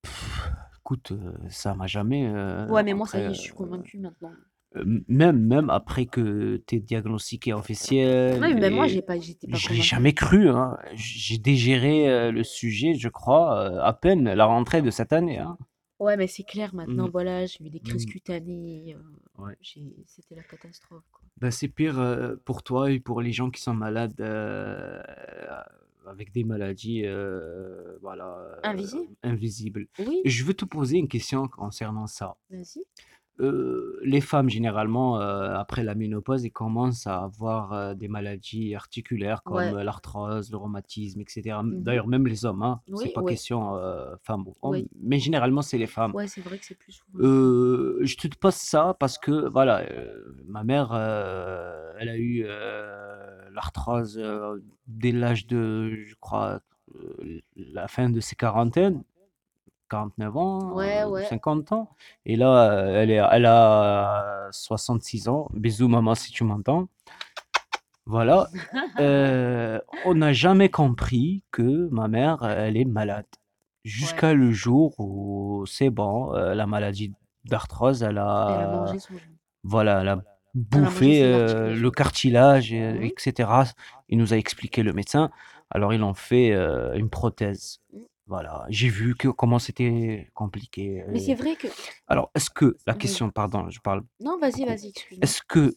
[0.02, 0.40] Pff,
[0.80, 3.54] écoute, euh, ça m'a jamais euh, Ouais, mais moi, ça y est, je suis euh,
[3.56, 4.32] convaincue maintenant.
[4.76, 9.46] euh, même, même après que tu es diagnostiqué officiel, Ouais, mais moi, j'ai pas, j'étais
[9.48, 10.48] pas je l'ai jamais cru.
[10.50, 10.76] hein.
[10.94, 15.38] J'ai digéré euh, le sujet, je crois, euh, à peine la rentrée de cette année.
[15.38, 15.56] hein.
[16.00, 18.96] Ouais, mais c'est clair, maintenant, Mm, voilà, j'ai eu des crises mm, cutanées.
[18.96, 19.56] euh, ouais.
[19.60, 21.20] j'ai- C'était la catastrophe, quoi.
[21.40, 25.00] Ben, c'est pire euh, pour toi et pour les gens qui sont malades euh,
[26.06, 29.86] avec des maladies euh, voilà, euh, Invisible invisibles.
[29.98, 32.36] Oui, Je veux te poser une question concernant ça.
[32.50, 32.84] vas-y.
[33.40, 38.74] Euh, les femmes, généralement, euh, après la ménopause, elles commencent à avoir euh, des maladies
[38.76, 39.82] articulaires comme Ouais.
[39.84, 41.42] l'arthrose, le rhumatisme, etc.
[41.60, 41.82] M- mhm.
[41.82, 43.32] D'ailleurs, même les hommes, hein, c'est Oui, pas ouais.
[43.32, 46.14] question euh, femmes ou hommes, mais généralement, c'est les femmes.
[46.14, 47.32] Ouais, c'est vrai que c'est plus souvent les femmes.
[47.32, 52.44] Euh, je te pose ça parce que, voilà, euh, ma mère, euh, elle a eu
[52.46, 56.60] euh, l'arthrose euh, dès l'âge de, je crois,
[56.94, 59.02] euh, la fin de ses quarantaines.
[59.90, 61.24] 49 ans, Ouais, euh, ouais.
[61.24, 61.90] 50 ans.
[62.26, 65.48] Et là, euh, elle est, elle a 66 ans.
[65.52, 66.88] Bisous, maman, si tu m'entends.
[68.06, 68.48] Voilà.
[69.00, 73.26] Euh, on n'a jamais compris que ma mère, elle est malade.
[73.82, 77.12] Jusqu'à le jour où c'est bon, euh, la maladie
[77.44, 79.34] d'arthrose, elle Elle a a, mangé son genou.
[79.64, 83.02] voilà, elle a Elle a mangé bouffé euh, le cartilage, euh, Mhm.
[83.02, 83.50] etc.
[84.08, 85.30] Il nous a expliqué le médecin.
[85.70, 87.80] Alors, ils ont fait euh, une prothèse.
[88.26, 88.64] Voilà.
[88.68, 91.04] J'ai vu que comment c'était compliqué.
[91.08, 91.68] Mais c'est vrai que.
[92.06, 92.98] Alors, est-ce que, la Oui.
[92.98, 94.66] question, pardon, je parle Non, vas-y, beaucoup.
[94.70, 95.22] vas-y, excuse-moi.
[95.22, 95.74] Est-ce que,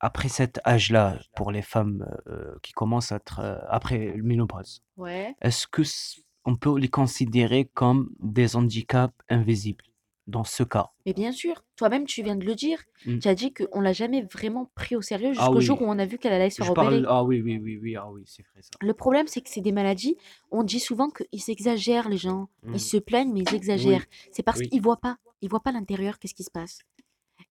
[0.00, 4.80] après cet âge-là, pour les femmes euh, qui commencent à être euh, après le ménopause,
[4.96, 5.34] Ouais.
[5.42, 9.84] est-ce que c- on peut les considérer comme des handicaps invisibles?
[10.28, 10.90] Dans ce cas?
[11.06, 12.80] Mais bien sûr, toi-même, tu viens de le dire.
[13.06, 13.18] Mm.
[13.18, 15.98] Tu as dit qu'on l'a jamais vraiment pris au sérieux Ah jusqu'au jour où on
[15.98, 16.86] a vu qu'elle allait se faire Je opérer.
[17.02, 17.06] parle.
[17.08, 18.70] Ah oui, oui, oui, oui, ah oui, c'est vrai ça.
[18.80, 20.16] Le problème, c'est que c'est des maladies.
[20.52, 22.48] On dit souvent qu'ils exagèrent, les gens.
[22.62, 22.74] Mm.
[22.74, 24.04] Ils se plaignent, mais ils exagèrent.
[24.30, 24.68] C'est parce oui.
[24.68, 25.16] qu'ils voient pas.
[25.42, 26.80] Ils voient pas l'intérieur, qu'est-ce qui se passe.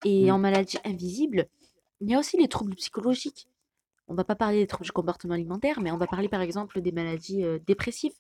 [0.06, 0.34] Et Mm.
[0.36, 1.48] en maladie invisible,
[2.02, 3.48] il y a aussi les troubles psychologiques.
[4.08, 6.80] On va pas parler des troubles du comportement alimentaire, mais on va parler par exemple
[6.82, 8.14] des maladies euh, dépressives.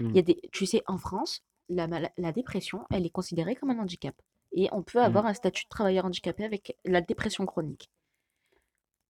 [0.00, 0.24] Il y a Mm.
[0.24, 4.14] des, tu sais, en France, la, dépression, elle est considérée comme un handicap.
[4.52, 5.02] Et on peut Mm.
[5.02, 7.90] avoir un statut de travailleur handicapé avec la dépression chronique.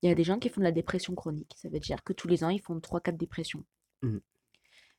[0.03, 1.53] Il y a des gens qui font de la dépression chronique.
[1.57, 3.65] Ça veut dire que tous les ans, ils font 3-4 dépressions.
[4.03, 4.19] Mm.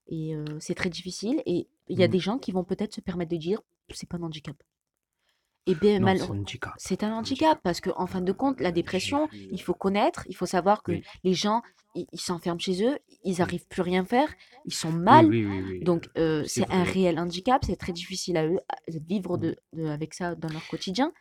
[0.10, 1.42] Et euh, c'est très difficile.
[1.46, 2.12] Et il y a Mm.
[2.12, 3.62] des gens qui vont peut-être se permettre de dire
[3.94, 4.56] c'est pas un handicap.
[5.68, 6.18] Et bien, Non, mal-
[6.78, 7.60] c'est un handicap.
[7.62, 10.94] parce que, en fin de compte, la dépression, il faut connaître, il faut savoir que
[10.94, 11.04] Oui.
[11.24, 11.62] les gens,
[11.96, 14.30] ils s'enferment chez eux, ils n'arrivent plus rien faire,
[14.66, 15.26] ils sont mal.
[15.28, 15.84] oui, oui, oui.
[15.84, 19.42] Donc, euh, c'est un réel handicap, c'est très difficile à eux à vivre Mm.
[19.42, 21.12] de, de- avec ça dans leur quotidien.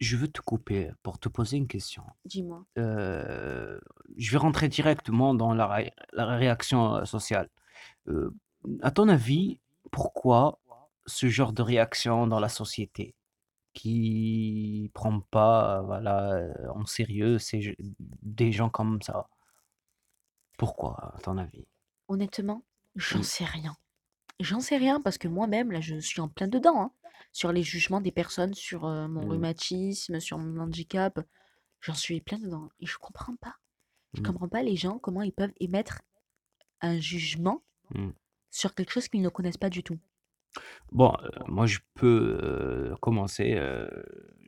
[0.00, 2.02] Je veux te couper pour te poser une question.
[2.24, 2.64] Dis-moi.
[2.78, 3.78] Euh,
[4.16, 7.48] je vais rentrer directement dans la, ré- la réaction euh, sociale.
[8.08, 8.30] Euh,
[8.82, 10.58] à ton avis, pourquoi
[11.06, 13.14] ce genre de réaction dans la société?
[13.74, 17.76] Qui prend pas voilà, en sérieux ces,
[18.22, 19.28] des gens comme ça?
[20.58, 21.64] Pourquoi, à ton avis?
[22.08, 22.64] Honnêtement,
[22.96, 23.22] j'en Mm.
[23.22, 23.76] sais rien.
[24.40, 26.92] J'en sais rien parce que moi-même, là, je suis en plein dedans, hein,
[27.32, 29.30] sur les jugements des personnes, sur mon Mm.
[29.30, 31.20] rhumatisme, sur mon handicap.
[31.80, 32.70] J'en suis plein dedans.
[32.80, 33.56] Et je comprends pas.
[34.14, 34.24] Je Mm.
[34.24, 36.02] comprends pas les gens, comment ils peuvent émettre
[36.82, 37.62] un jugement
[37.94, 38.10] Mm.
[38.50, 39.98] sur quelque chose qu'ils ne connaissent pas du tout.
[40.92, 43.88] Bon, euh, moi je peux euh, commencer euh,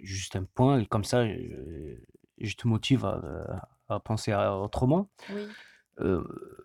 [0.02, 1.96] juste un point, et comme ça je,
[2.38, 5.08] je te motive à, à penser à autrement.
[5.30, 5.42] Oui.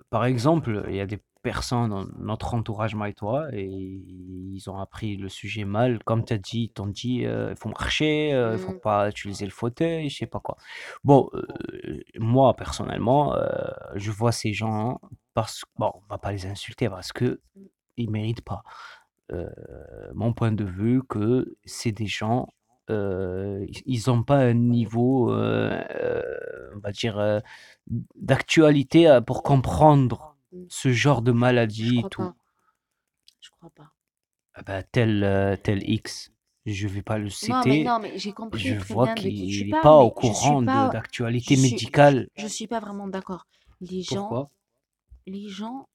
[0.09, 4.69] Par exemple, il y a des personnes dans notre entourage, moi et toi, et ils
[4.69, 6.03] ont appris le sujet mal.
[6.03, 8.79] Comme tu as dit, ils t'ont dit il faut marcher, euh, il faut Mm.
[8.81, 10.57] pas utiliser le fauteuil, je sais pas quoi.
[11.03, 11.29] Bon,
[12.19, 13.35] moi personnellement,
[13.95, 14.99] je vois ces gens
[15.33, 17.39] parce bon, on va pas les insulter parce que
[17.97, 18.63] ils méritent pas.
[19.31, 19.49] Euh,
[20.13, 22.47] mon point de vue que c'est des gens,
[22.89, 27.39] euh, ils n'ont pas un niveau, euh, euh, on va dire, euh,
[28.15, 30.65] d'actualité pour comprendre Mm.
[30.67, 32.21] ce genre de Je maladie et crois tout.
[32.23, 32.35] pas.
[33.41, 33.91] Je crois pas.
[34.53, 36.31] Ah bah, tel, euh, tel X,
[36.65, 39.15] je vais pas le Non, mais citer, non, mais j'ai compris je très vois bien
[39.15, 40.93] de qui qu'il tu n'est parles, pas au mais je suis courant de pas, je
[40.93, 42.27] d'actualité suis, médicale.
[42.35, 43.47] je suis pas vraiment d'accord.
[43.81, 44.49] Les gens, Pourquoi?
[45.27, 45.87] les gens,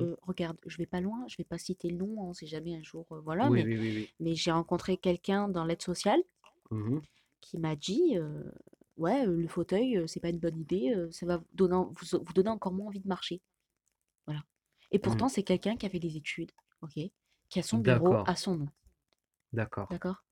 [0.00, 2.74] Euh, regarde, je vais pas loin, je vais pas citer le nom, on sait jamais
[2.76, 4.08] un jour, euh, voilà, Oui, mais, oui, oui, oui.
[4.20, 6.22] mais j'ai rencontré quelqu'un dans l'aide sociale
[6.70, 7.02] Mhm.
[7.40, 8.42] qui m'a dit, euh,
[8.96, 11.76] ouais, euh, le fauteuil, euh, c'est pas une bonne idée, euh, ça va vous donner,
[11.76, 13.40] vous, vous donner encore moins envie de marcher.
[14.26, 14.42] Voilà.
[14.92, 15.00] Et Mm.
[15.02, 16.94] pourtant, c'est quelqu'un qui a fait des études, ok,
[17.48, 18.68] qui a son bureau D'accord, à son nom,
[19.52, 19.88] d'accord.
[19.90, 20.24] d'accord?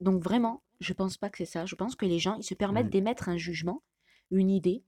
[0.00, 1.66] Donc vraiment, je pense pas que c'est ça.
[1.66, 2.90] Je pense que les gens, ils se permettent Mm.
[2.90, 3.82] d'émettre un jugement,
[4.30, 4.84] une idée,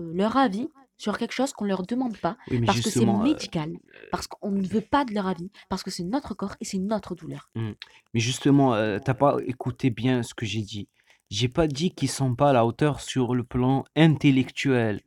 [0.00, 3.22] euh, leur avis sur quelque chose qu'on leur demande pas, Oui, parce que c'est euh,
[3.22, 3.76] médical,
[4.10, 6.78] parce qu'on ne veut pas de leur avis, parce que c'est notre corps et c'est
[6.78, 7.50] notre douleur.
[7.54, 7.72] Mm.
[8.14, 10.88] Mais justement, euh, t'as pas écouté bien ce que j'ai dit.
[11.30, 15.00] J'ai pas dit qu'ils sont pas à la hauteur sur le plan intellectuel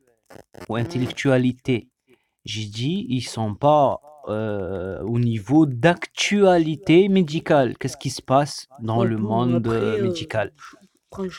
[0.67, 1.88] ou intellectualité.
[2.45, 7.78] J'ai dit ils sont pas euh, au niveau d'actualité médicale.
[7.78, 10.52] Qu'est-ce qui se passe dans Ouais, le monde euh, après, médical?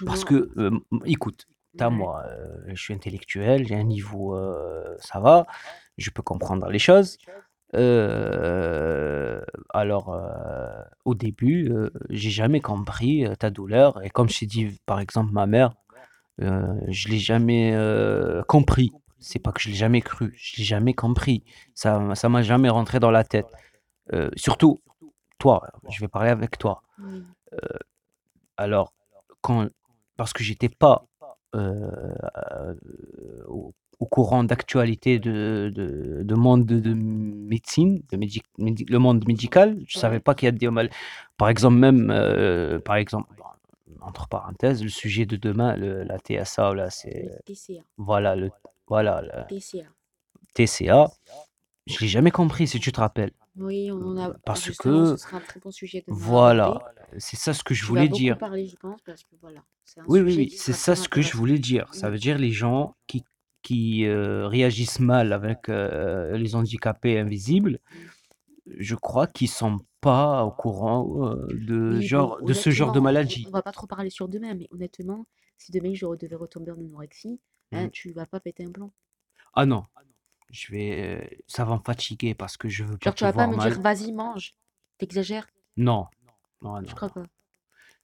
[0.06, 0.50] Parce que,
[1.04, 1.94] écoute, t'as ouais.
[1.94, 5.46] moi, euh, je suis intellectuel, j'ai un niveau, euh, ça va,
[5.98, 7.18] je peux comprendre les choses.
[7.76, 10.16] Euh, alors,
[11.04, 11.72] au début,
[12.08, 14.02] j'ai jamais compris ta douleur.
[14.02, 15.74] Et comme je t'ai dit, par exemple, ma mère,
[16.38, 17.76] je l'ai jamais
[18.48, 18.90] compris.
[19.18, 21.44] C'est pas que je l'ai jamais cru, je l'ai jamais compris.
[21.74, 23.46] Ça, ça m'a jamais rentré dans la tête.
[24.34, 24.80] Surtout,
[25.38, 26.82] toi, je vais parler avec toi.
[26.98, 27.22] Oui.
[28.56, 28.92] Alors,
[29.42, 29.68] quand,
[30.16, 31.06] parce que j'étais pas
[33.48, 38.98] au- au courant d'actualité de, de, de monde de, de médecine, de médi- médi- le
[38.98, 39.76] monde médical.
[39.86, 40.00] Je Ouais.
[40.00, 40.88] savais pas qu'il y a des mal.
[41.36, 43.28] Par exemple, même, euh, par exemple,
[44.00, 47.30] entre parenthèses, le sujet de demain, le- la TSA, là, c'est,
[47.98, 48.50] voilà, le,
[48.86, 49.84] voilà, le TCA.
[50.54, 51.10] TCA.
[51.86, 53.32] Je l'ai jamais compris, si tu te rappelles.
[53.56, 54.34] Oui, on en a.
[54.44, 56.84] Parce Justement, que, ce sera un très bon sujet voilà, aborder.
[57.18, 58.36] c'est ça ce que je Tu vas voulais beaucoup dire.
[58.36, 60.78] parler, je pense, parce que voilà, c'est un Oui, oui, sujet oui, qui c'est sera
[60.78, 61.36] ça très ce que je intéressant.
[61.36, 61.92] voulais dire.
[61.94, 62.10] Ça Mm.
[62.10, 63.24] veut dire les gens qui,
[63.62, 68.10] qui euh, réagissent mal avec euh, les handicapés invisibles, Mm.
[68.78, 72.92] je crois qu'ils sont pas au courant euh, de, Oui, bon, genre, de ce genre
[72.92, 73.44] de honnêtement, on, maladie.
[73.44, 75.26] on va pas trop parler sur demain, mais honnêtement,
[75.58, 77.38] si demain je devais retomber en anorexie,
[77.72, 77.90] hein, Mm.
[77.90, 78.92] tu vas pas péter un plomb.
[79.54, 79.84] Ah non,
[80.50, 83.24] je vais, euh, ça va me fatiguer parce que je veux pas Genre, te tu
[83.24, 83.58] vas pas voir me mal.
[83.58, 84.54] dire, vas-y, mange.
[84.96, 85.50] T'exagères?
[85.76, 86.06] Non,
[86.62, 87.10] non, Je crois non.
[87.10, 87.24] pas?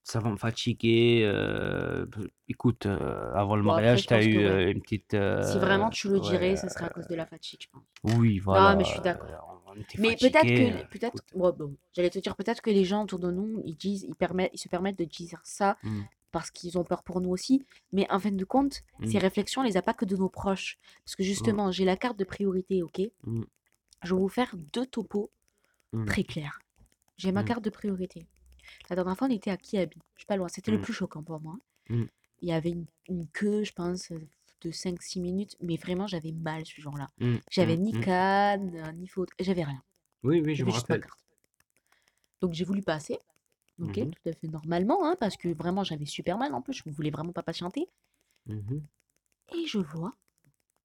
[0.02, 1.22] Ça va me fatiguer.
[1.24, 2.06] euh,
[2.48, 4.46] écoute, euh, avant le Bon, après, mariage, je tu as pense que eu ouais.
[4.46, 5.14] euh, une petite.
[5.40, 7.84] Si vraiment euh, tu le dirais, ça serait à cause de la fatigue, je pense.
[8.04, 9.02] oui, Non, mais je suis voilà.
[9.02, 9.30] d'accord.
[9.30, 10.54] euh, On était Mais peut-être fatigués.
[10.54, 11.24] que, peut-être, écoute.
[11.34, 14.16] ouais, bon, j'allais te dire, peut-être que les gens autour de nous, ils disent, ils
[14.16, 17.64] permettent, ils se permettent de dire ça Mm, parce qu'ils ont peur pour nous aussi.
[17.92, 20.28] Mais en fin de compte, ces mm, réflexions, on les a pas que de nos
[20.28, 20.76] proches.
[21.02, 23.00] Parce que mm, justement, j'ai la carte de priorité, ok?
[23.24, 23.42] mm,
[24.04, 25.30] Je vais vous faire deux topos
[26.04, 26.58] très clairs.
[27.16, 28.26] J'ai ma carte de priorité.
[28.90, 29.96] La dernière fois, on était à Kiabi.
[30.14, 30.48] Je suis pas loin.
[30.48, 31.56] C'était le plus choquant pour moi.
[31.88, 34.12] Il y avait une, une queue, je pense,
[34.60, 35.56] de 5-6 minutes.
[35.62, 37.06] Mais vraiment, j'avais mal ce jour-là.
[37.50, 39.30] J'avais ni canne, ni faute.
[39.40, 39.82] J'avais rien.
[40.22, 41.06] Oui, oui, je me rappelle.
[42.42, 43.18] Donc j'ai voulu passer.
[43.80, 46.74] Ok, Mhm, tout à fait normalement, hein, parce que vraiment j'avais super mal en plus,
[46.74, 47.88] je ne voulais vraiment pas patienter.
[48.46, 48.86] mhm,
[49.52, 50.14] Et je vois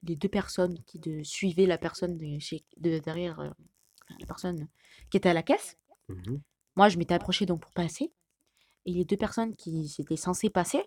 [0.03, 3.49] les deux personnes qui de, suivaient la personne de, chez, de derrière, euh,
[4.03, 4.69] enfin, la personne
[5.11, 5.77] qui était à la caisse.
[6.07, 6.41] mhm,
[6.75, 8.13] Moi, je m'étais approchée donc pour passer.
[8.85, 10.83] Et les deux personnes qui étaient censées passer,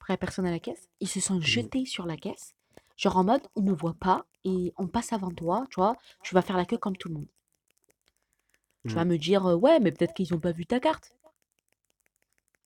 [0.00, 2.54] après la personne à la caisse, ils se sont jetés sur la caisse.
[2.96, 6.34] Genre en mode, ils ne voient pas et on passe avant toi, tu vois, tu
[6.34, 7.28] vas faire la queue comme tout le monde.
[8.86, 9.08] Tu vas mm.
[9.08, 11.16] me dire, euh, ouais, mais peut-être qu'ils n'ont pas vu ta carte.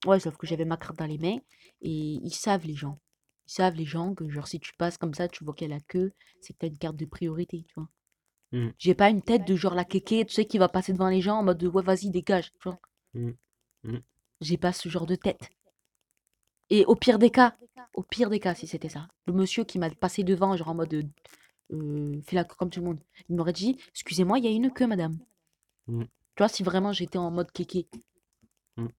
[0.05, 1.37] Ouais, sauf que j'avais ma carte dans les mains
[1.81, 1.89] et
[2.21, 2.99] ils savent les gens.
[3.47, 5.71] Ils savent les gens que genre si tu passes comme ça, tu vois qu'il y
[5.71, 7.89] a la queue, c'est que t'as une carte de priorité, tu vois.
[8.51, 11.09] Mm, J'ai pas une tête de genre la kéké, tu sais, qui va passer devant
[11.09, 12.79] les gens en mode de, ouais, vas-y, dégage, tu vois.
[13.13, 13.31] mm,
[13.83, 13.99] mm.
[14.41, 15.49] J'ai pas ce genre de tête.
[16.71, 17.55] Et au pire des cas,
[17.93, 20.75] au pire des cas, si c'était ça, le monsieur qui m'a passé devant, genre en
[20.75, 20.93] mode
[21.71, 24.51] euh, fais la queue comme tout le monde, il m'aurait dit, excusez-moi, il y a
[24.51, 25.17] une queue, madame.
[25.89, 27.87] Mm, Tu vois, si vraiment j'étais en mode kéké.
[28.77, 28.89] mm.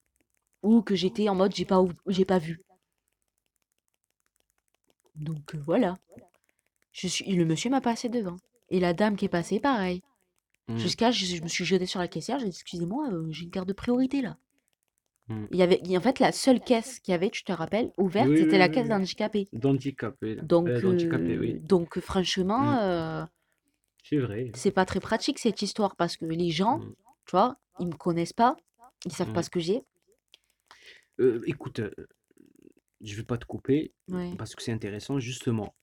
[0.62, 2.62] Ou que j'étais en mode j'ai pas, ou- j'ai pas vu.
[5.14, 5.96] Donc euh, voilà.
[6.92, 8.36] Je suis, le monsieur m'a passé devant.
[8.70, 10.02] Et la dame qui est passée, pareil.
[10.68, 13.44] Mm, Jusqu'à, je, je me suis jetée sur la caissière, j'ai dit, excusez-moi, euh, j'ai
[13.44, 14.38] une carte de priorité là.
[15.28, 15.46] mm.
[15.52, 18.28] Il y avait, en fait, la seule caisse qu'il y avait, tu te rappelles, ouverte,
[18.28, 18.90] Oui, c'était la oui, caisse oui.
[18.90, 19.48] d'handicapé.
[19.52, 20.36] D'handicapé.
[20.42, 21.60] Donc, Euh, d'handicapé, euh, oui.
[21.60, 23.24] donc franchement, euh,
[24.04, 24.50] C'est vrai.
[24.54, 26.94] c'est pas très pratique cette histoire parce que les gens, Mm,
[27.26, 28.56] tu vois, ils me connaissent pas,
[29.04, 29.44] ils savent pas mm.
[29.44, 29.84] ce que j'ai.
[31.20, 31.94] Euh, écoute, euh,
[33.00, 34.34] je vais pas te couper Ouais.
[34.36, 35.74] parce que c'est intéressant, justement.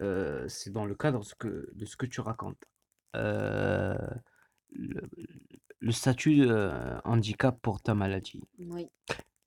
[0.00, 2.64] Euh, c'est dans le cadre de ce que, de ce que tu racontes.
[3.14, 3.96] Euh,
[4.70, 5.02] le,
[5.78, 8.42] le statut euh, handicap pour ta maladie.
[8.58, 8.88] Oui.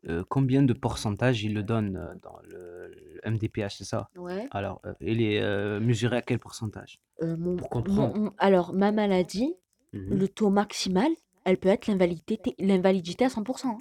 [0.10, 2.88] Euh, combien de pourcentage il le donne euh, dans le,
[3.24, 4.10] le MDPH, c'est ça?
[4.16, 4.48] Ouais.
[4.52, 7.00] Alors, euh, il est euh, mesuré à quel pourcentage?
[7.22, 8.18] Euh, mon, Pour mon- comprendre.
[8.18, 9.54] mon- alors, ma maladie,
[9.94, 10.18] Mhm.
[10.18, 11.10] le taux maximal,
[11.44, 13.70] elle peut être l'invalidité, l'invalidité à 100%.
[13.70, 13.80] hein.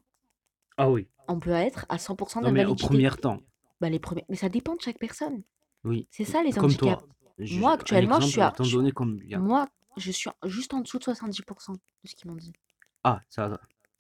[0.77, 1.07] Ah oui.
[1.29, 2.87] On peut être à 100% Non, mais au d'invalidité.
[2.87, 3.41] premier temps,
[3.81, 4.25] Bah, les premiers...
[4.29, 5.43] Mais ça dépend de chaque personne.
[5.85, 6.09] oui.
[6.11, 7.03] C'est ça les Comme handicaps.
[7.05, 7.09] toi.
[7.39, 8.57] Je- Moi, un actuellement, je suis exemple, à.
[8.57, 9.39] t'en je- donner combien?
[9.39, 12.53] Moi, je suis juste en dessous de 70% de ce qu'ils m'ont dit.
[13.05, 13.49] Ah, ça,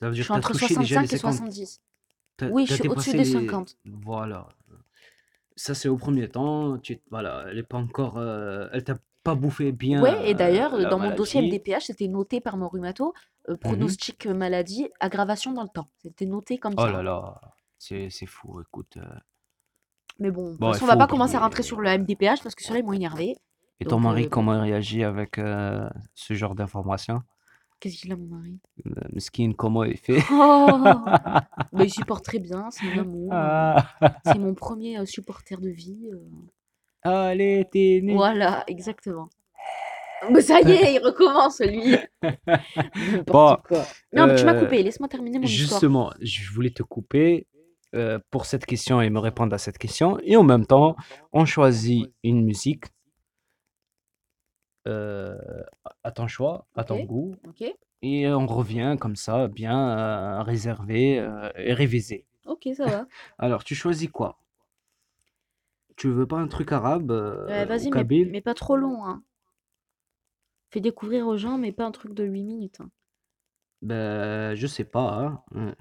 [0.00, 1.32] ça veut Je dire suis que entre touché déjà les 65 et 50.
[1.34, 1.80] 70.
[2.36, 3.46] T'as Oui, je t'as suis au-dessus dépassé des les...
[3.48, 3.76] 50.
[3.86, 4.48] Voilà.
[5.56, 6.78] Ça, c'est au premier temps.
[6.78, 7.00] Tu...
[7.10, 8.18] Voilà, elle est pas encore...
[8.18, 11.56] euh, Elle t'a pas bouffé bien Ouais, et euh, d'ailleurs, la dans mon dossier maladie.
[11.58, 13.14] MDPH, c'était noté par mon rhumato,
[13.48, 13.58] euh, Mhm.
[13.58, 15.88] pronostic maladie, aggravation dans le temps.
[15.98, 16.90] C'était noté comme Oh ça.
[16.92, 17.02] là hein.
[17.02, 17.40] là,
[17.78, 18.98] c'est c'est fou, écoute.
[18.98, 19.04] euh.
[20.18, 21.44] Mais bon, de toute Bon, il façon, on va faut pas commencer à oublier.
[21.44, 23.36] rentrer sur le MDPH parce que ceux-là, ils m'ont énervé.
[23.80, 27.22] Et ton Donc, mari, euh, bon, comment il réagit avec euh, ce genre d'informations?
[27.80, 28.58] Qu'est-ce qu'il a, mon mari?
[28.86, 30.22] Euh, Mesquine, comment il fait?
[30.32, 33.28] Oh bah, Il supporte très bien, c'est mon amour.
[33.32, 33.86] Ah,
[34.24, 36.08] C'est mon premier euh, supporter de vie.
[36.12, 36.18] euh.
[37.02, 38.14] Allez, t'es né.
[38.14, 39.28] Voilà, exactement.
[40.30, 41.94] Mais ça y est, il recommence, lui.
[42.22, 43.84] N'importe Bon, quoi.
[44.12, 45.68] Non, mais tu m'as euh, coupé, laisse-moi terminer mon histoire.
[45.70, 47.46] Justement, je voulais te couper
[47.94, 50.18] euh, pour cette question et me répondre à cette question.
[50.24, 50.96] Et en même temps,
[51.32, 52.86] on choisit une musique
[54.86, 55.36] euh,
[56.04, 57.06] à ton choix, à ton Ok.
[57.06, 57.34] goût.
[57.48, 57.62] Ok,
[58.02, 62.26] Et on revient comme ça, bien euh, réservé euh, et révisé.
[62.46, 63.06] ok, ça va.
[63.38, 64.38] Alors, tu choisis quoi?
[65.96, 68.28] Tu veux pas un truc arabe euh, ou vas-y, mais, kabyle?
[68.30, 69.22] mais pas trop long, hein.
[70.70, 72.80] Fais découvrir aux gens, mais pas un truc de 8 minutes.
[72.80, 72.88] hein.
[73.82, 75.14] Ben, je sais pas.
[75.14, 75.42] hein.
[75.52, 75.74] Ouais.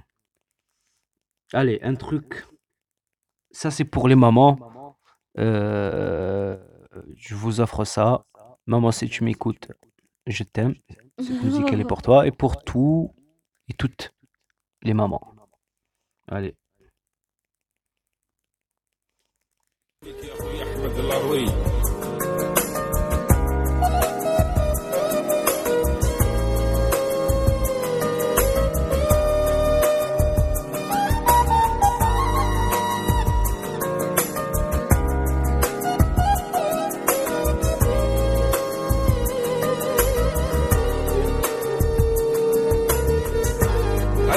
[1.53, 2.45] Allez, un truc.
[3.51, 4.57] Ça, c'est pour les mamans.
[5.37, 6.57] Euh,
[7.15, 8.25] je vous offre ça.
[8.67, 9.71] Maman, si tu m'écoutes,
[10.25, 10.75] je t'aime.
[11.19, 13.13] Cette musique, elle est pour toi et pour tout
[13.69, 14.11] et toutes
[14.81, 15.33] les mamans.
[16.27, 16.55] Allez.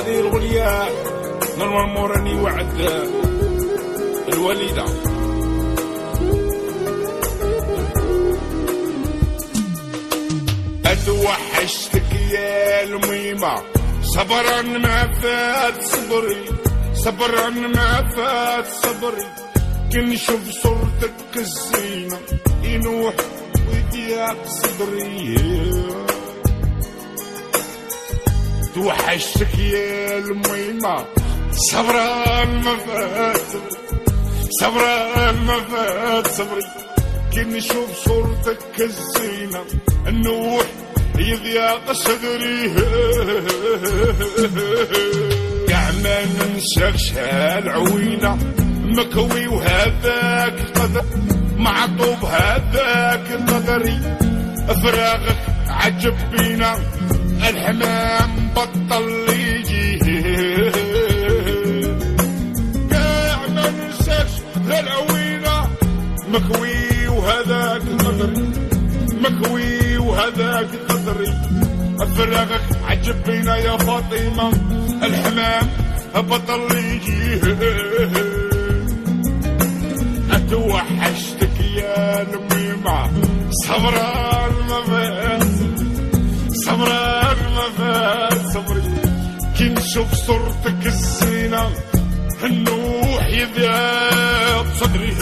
[0.08, 0.88] هذه الغنية
[1.58, 2.80] نورمال موراني وعد
[4.32, 4.84] الوالده
[10.86, 13.54] اتوحشتك يا الميمة
[14.02, 16.44] صبرا ما فات صبري
[16.94, 19.26] صبرا ما فات صبري.
[19.92, 22.18] كنشوف صورتك الزينة
[22.62, 23.14] ينوح
[23.68, 26.07] ويضيق صدري.
[28.78, 31.04] توحشتك يا الميمة.
[31.52, 33.40] صبرا ما فات
[34.60, 36.62] صبرا ما فات صبري.
[37.32, 39.64] كي نشوف صورتك الزينة.
[40.06, 40.66] النوح
[41.18, 42.74] يضيق صدري.
[45.68, 48.38] كاع ما ننساكش هالعوينة.
[48.84, 51.04] مكوي وهذاك قدر
[51.56, 54.16] معطوب هذاك قدري.
[54.82, 55.38] فراغك
[55.68, 56.78] عجب بينا.
[57.48, 59.98] الحمام بطل يجي
[62.90, 64.30] كاع ما ننساش
[64.68, 65.68] هالعوينة
[66.28, 68.52] مكوي وهذاك قدري.
[69.22, 71.32] مكوي وهذاك قدري.
[72.16, 74.52] فراغك عجب بينا يا فاطمة.
[75.02, 75.68] الحمام
[76.14, 77.40] بطل يجي
[80.30, 83.10] أتوحشتك يا الميمة
[83.50, 85.38] صبران ما
[86.64, 87.27] صبران
[87.76, 88.82] فات صبري.
[89.58, 91.70] كي نشوف صورتك الزينة
[92.44, 95.12] النوح يذاب صدري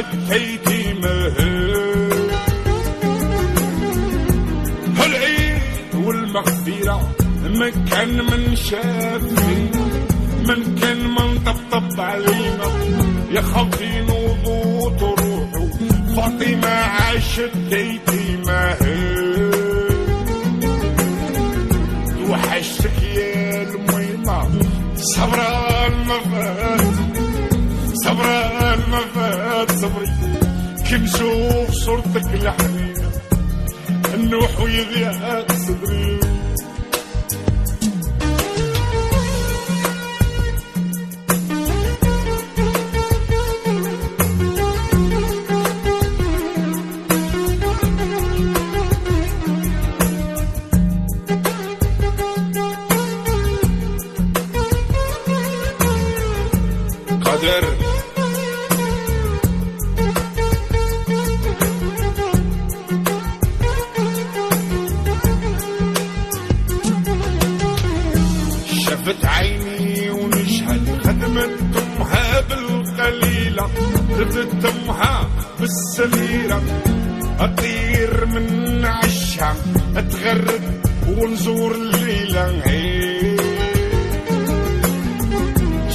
[0.00, 0.49] it.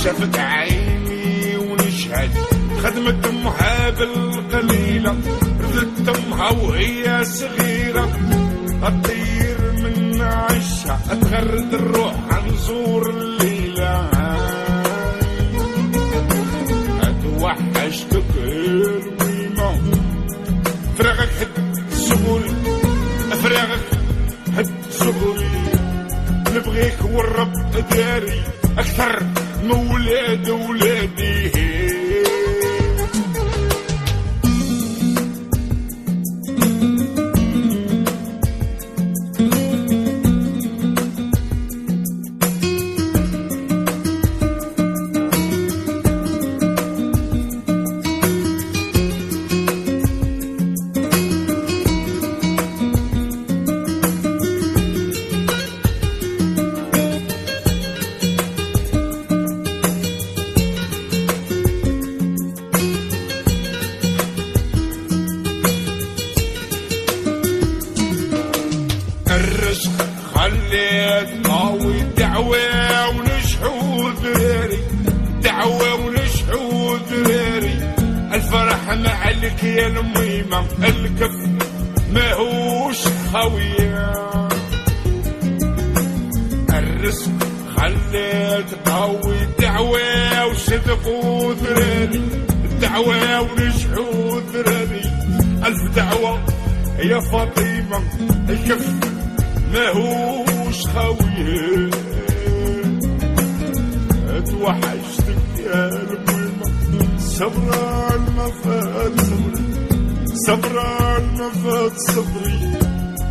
[0.05, 2.31] شافت عيني ونشهد.
[2.83, 5.15] خدمة أمها بالقليلة
[5.61, 8.09] ردت أمها وهي صغيرة.
[8.83, 12.15] أطير من عشها أتغرد الروح
[12.47, 14.09] نزور الليلة.
[17.01, 19.81] اتوحشتك الويمة
[20.97, 21.49] فراغك حد
[21.91, 22.53] سبولي
[23.43, 23.85] فراغك
[24.57, 25.49] حد سبولي
[26.55, 27.53] نبغيك والرب
[27.91, 28.43] داري
[28.77, 29.44] أكثر.
[29.64, 31.33] من ولاد ولادي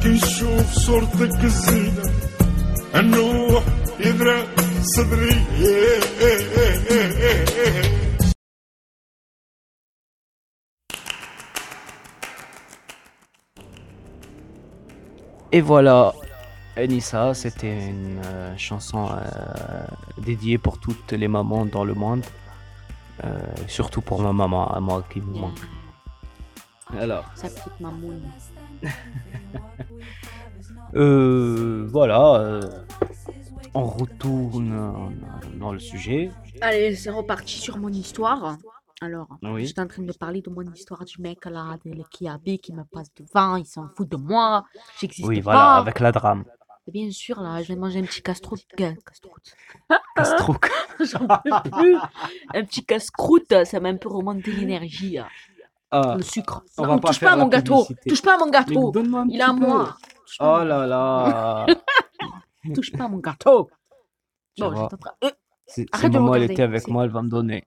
[0.04, 2.04] كي نشوف صورتك الزينة
[2.96, 3.64] النوح
[4.00, 4.44] يدرى
[4.84, 5.36] صدري
[15.52, 16.14] Et voilà,
[16.78, 19.88] Anissa, c'était une euh, chanson euh,
[20.20, 22.24] dédiée pour toutes les mamans dans le monde.
[23.24, 25.60] Euh, surtout pour ma maman, à moi qui me manque.
[26.98, 28.22] Alors, Sa petite mamoune.
[30.95, 32.61] euh, voilà, euh,
[33.75, 35.17] on retourne
[35.59, 36.31] dans le sujet.
[36.61, 38.57] Allez, c'est reparti sur mon histoire.
[39.01, 39.67] Alors, Oui.
[39.67, 42.85] j'étais en train de parler de mon histoire du mec là, de Kiabi qui me
[42.85, 44.65] passe devant, il s'en fout de moi,
[45.01, 45.43] j'existe Oui, pas.
[45.43, 46.45] voilà, avec la drame.
[46.87, 48.67] Bien sûr, là, je vais manger un petit casse-croûte.
[48.77, 49.55] Casse-croûte.
[51.01, 51.97] J'en peux plus.
[52.55, 55.19] Un petit casse-croûte, ça m'a un peu remonté l'énergie.
[55.97, 56.63] Ah, Le sucre.
[56.79, 57.85] on Non, va pas touche pas la mon gâteau.
[57.85, 58.11] publicité.
[58.11, 58.93] Touche pas à mon gâteau.
[59.29, 59.67] Il est à petit peu.
[59.67, 59.97] moi.
[60.41, 61.67] Oh là là.
[62.75, 63.71] Touche pas à mon gâteau.
[64.59, 64.83] Bon, vois.
[64.83, 65.31] j'étais en train- Euh,
[65.67, 67.67] Si, maman elle était avec moi, elle va me donner.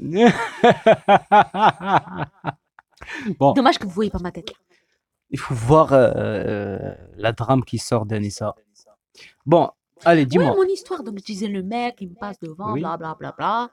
[3.38, 4.52] bon, Dommage que vous voyez pas ma tête.
[5.30, 8.54] il faut voir euh, euh, la drame qui sort d'Anissa.
[9.46, 9.70] Bon,
[10.04, 10.54] allez, dis-moi.
[10.54, 11.02] mon histoire.
[11.02, 12.80] Donc, je disais, le mec, il me passe devant, Oui.
[12.80, 13.70] bla bla bla bla.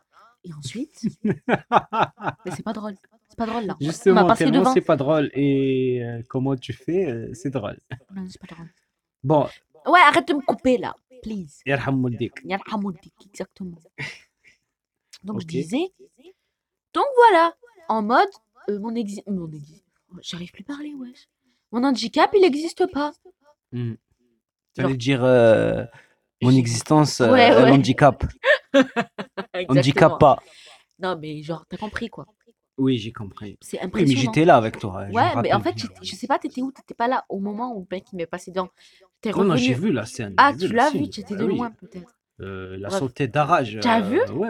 [0.48, 1.02] Et ensuite.
[1.24, 2.96] Mais c'est pas drôle.
[3.30, 3.76] C'est pas drôle là.
[3.82, 7.78] Justement, tellement c'est pas drôle et euh, comment tu fais, euh, c'est drôle.
[8.16, 8.70] Non, c'est pas drôle.
[9.24, 9.48] Bon,
[9.86, 10.96] Ouais, arrête de me couper là.
[11.24, 11.62] Please.
[11.66, 12.34] yarham waldik.
[12.46, 13.78] Yarhamoudik, exactement.
[15.24, 15.92] Donc, je disais.
[16.94, 17.54] Donc, voilà.
[17.90, 18.28] En mode.
[18.70, 19.24] euh, mon exi...
[19.28, 19.84] Mon exi...
[20.22, 21.28] J'arrive plus à parler, wesh.
[21.72, 23.12] Mon handicap, il n'existe pas.
[23.72, 23.94] Hmm.
[24.74, 25.22] Tu Genre- allais dire
[26.42, 27.72] mon existence, Ouais, ouais.
[27.72, 28.24] handicap.
[29.54, 30.18] Handicap Exactement.
[30.18, 30.40] pas.
[31.00, 32.26] Non, mais genre, t'as compris quoi.
[32.78, 33.58] Oui, j'ai compris.
[33.62, 34.22] C'est Oui, mais impressionnant.
[34.22, 35.06] j'étais là avec toi.
[35.06, 35.84] je me Ouais, mais en fait, bien.
[35.88, 36.72] j'étais- je sais pas, t'étais où?
[36.72, 38.70] T'étais pas là au moment où le mec il m'est passé devant.
[39.22, 40.36] T'es Non, non, j'ai vu la scène.
[40.38, 41.58] Ah, j'ai tu l'as vu, tu étais Ah de oui.
[41.58, 42.16] loin peut-être.
[42.40, 43.00] Euh, la Bref.
[43.00, 43.80] sauté d'arrage.
[43.82, 44.20] T'as euh, vu?
[44.32, 44.48] Ouais.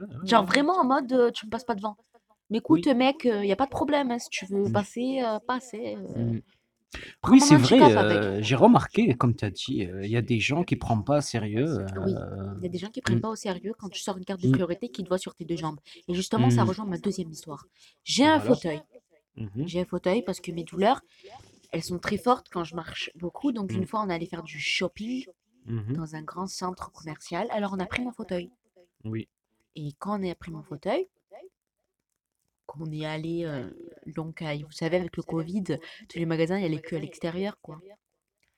[0.00, 0.06] ouais.
[0.24, 1.96] Genre vraiment en mode euh, tu me passes pas devant.
[2.48, 4.10] Mais écoute, mec, il y a pas de problème.
[4.10, 4.72] hein, si tu veux Mm.
[4.72, 5.96] passer, euh, passer.
[6.16, 6.40] euh, Mm.
[7.28, 7.80] Oui, c'est vrai.
[7.96, 8.18] avec.
[8.18, 10.80] euh, j'ai remarqué, comme tu as dit, euh, il y a des gens qui ne
[10.80, 11.78] prennent pas sérieux.
[12.04, 12.14] Oui.
[12.14, 13.22] euh, Il y a des gens qui prennent Mm.
[13.22, 14.52] pas au sérieux quand tu sors une carte de Mm.
[14.52, 15.78] priorité qui te voit sur tes deux jambes.
[16.08, 16.68] Et justement, ça Mm.
[16.68, 17.66] rejoint ma deuxième histoire.
[18.04, 18.54] J'ai un Voilà.
[18.54, 18.80] fauteuil.
[19.36, 21.00] mhm, J'ai un fauteuil parce que mes douleurs,
[21.72, 23.52] elles sont très fortes quand je marche beaucoup.
[23.52, 23.76] Donc, Mm.
[23.76, 25.26] une fois, on allait faire du shopping
[25.66, 27.46] mhm, dans un grand centre commercial.
[27.50, 28.50] Alors, on a pris mon fauteuil.
[29.04, 29.28] Oui.
[29.74, 31.06] Et quand on a pris mon fauteuil,
[32.66, 33.70] qu'on est allé, euh,
[34.06, 35.64] donc, à- vous savez, avec le Covid,
[36.08, 37.80] tous les magasins, il y a les queues à l'extérieur, quoi.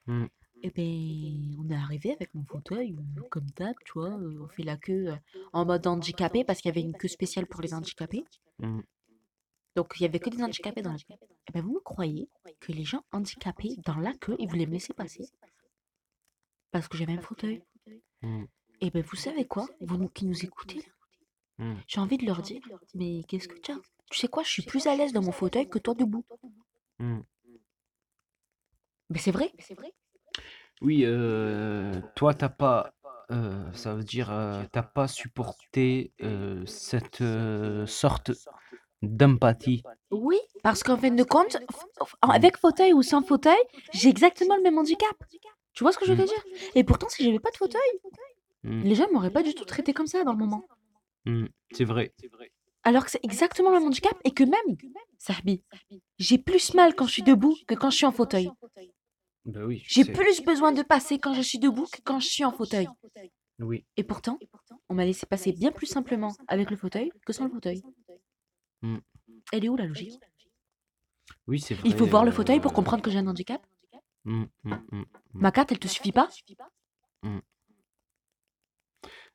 [0.06, 0.26] Mm.
[0.62, 4.48] Et ben, on est arrivé avec mon fauteuil, euh, comme d'hab, tu vois, euh, on
[4.48, 5.16] fait la queue euh,
[5.52, 8.24] en mode handicapé parce qu'il y avait une queue spéciale pour les handicapés.
[8.59, 8.80] Mm.
[9.76, 11.14] Donc, il y avait que des handicapés dans la queue.
[11.48, 12.28] Et ben, vous me croyez
[12.59, 15.28] que les gens handicapés dans la queue, ils voulaient me laisser passer?
[16.72, 17.62] Parce que j'avais un fauteuil.
[18.22, 18.44] Mm.
[18.80, 19.68] Et ben, vous savez quoi?
[19.80, 20.78] Vous nous- qui nous écoutez,
[21.59, 22.62] là, j'ai envie de leur dire,
[22.94, 23.80] mais qu'est-ce que tu as?
[24.11, 26.24] Tu sais quoi, je suis plus à l'aise dans mon fauteuil que toi debout.
[26.98, 27.20] Mm.
[29.11, 29.52] Mais c'est vrai.
[30.80, 32.92] Oui, euh, toi, t'as pas,
[33.30, 38.30] euh, ça veut dire, euh, t'as pas supporté euh, cette euh, sorte
[39.02, 39.82] d'empathie.
[40.11, 41.56] Oui, parce qu'en fin de compte,
[42.00, 43.59] f- avec fauteuil ou sans fauteuil,
[43.92, 45.16] j'ai exactement le même handicap.
[45.72, 46.26] Tu vois ce que je veux Mm.
[46.26, 46.44] te dire?
[46.74, 47.80] Et pourtant, si j'avais pas de fauteuil,
[48.64, 48.82] Mm.
[48.82, 50.66] les gens m'auraient pas du tout traité comme ça dans le moment.
[51.72, 52.12] C'est vrai.
[52.89, 54.78] Alors que c'est exactement le même handicap et que même,
[55.18, 55.62] Sahbi,
[56.18, 58.51] j'ai plus mal quand je suis debout que quand je suis en fauteuil.
[59.45, 62.47] Ben oui, J'ai plus besoin de passer quand je suis debout que quand je suis
[62.47, 62.89] en fauteuil.
[63.59, 63.84] Oui.
[63.99, 64.39] Et pourtant,
[64.89, 67.82] on m'a laissé passer bien plus simplement avec le fauteuil que sans le fauteuil.
[68.80, 68.97] Mm.
[69.53, 70.18] Elle est où la logique?
[71.47, 71.91] Oui, c'est vrai.
[71.91, 73.61] Il faut voir le fauteuil pour euh, comprendre que j'ai un handicap?
[74.24, 75.05] mm, mm, mm.
[75.34, 76.30] Ma carte, elle te suffit pas?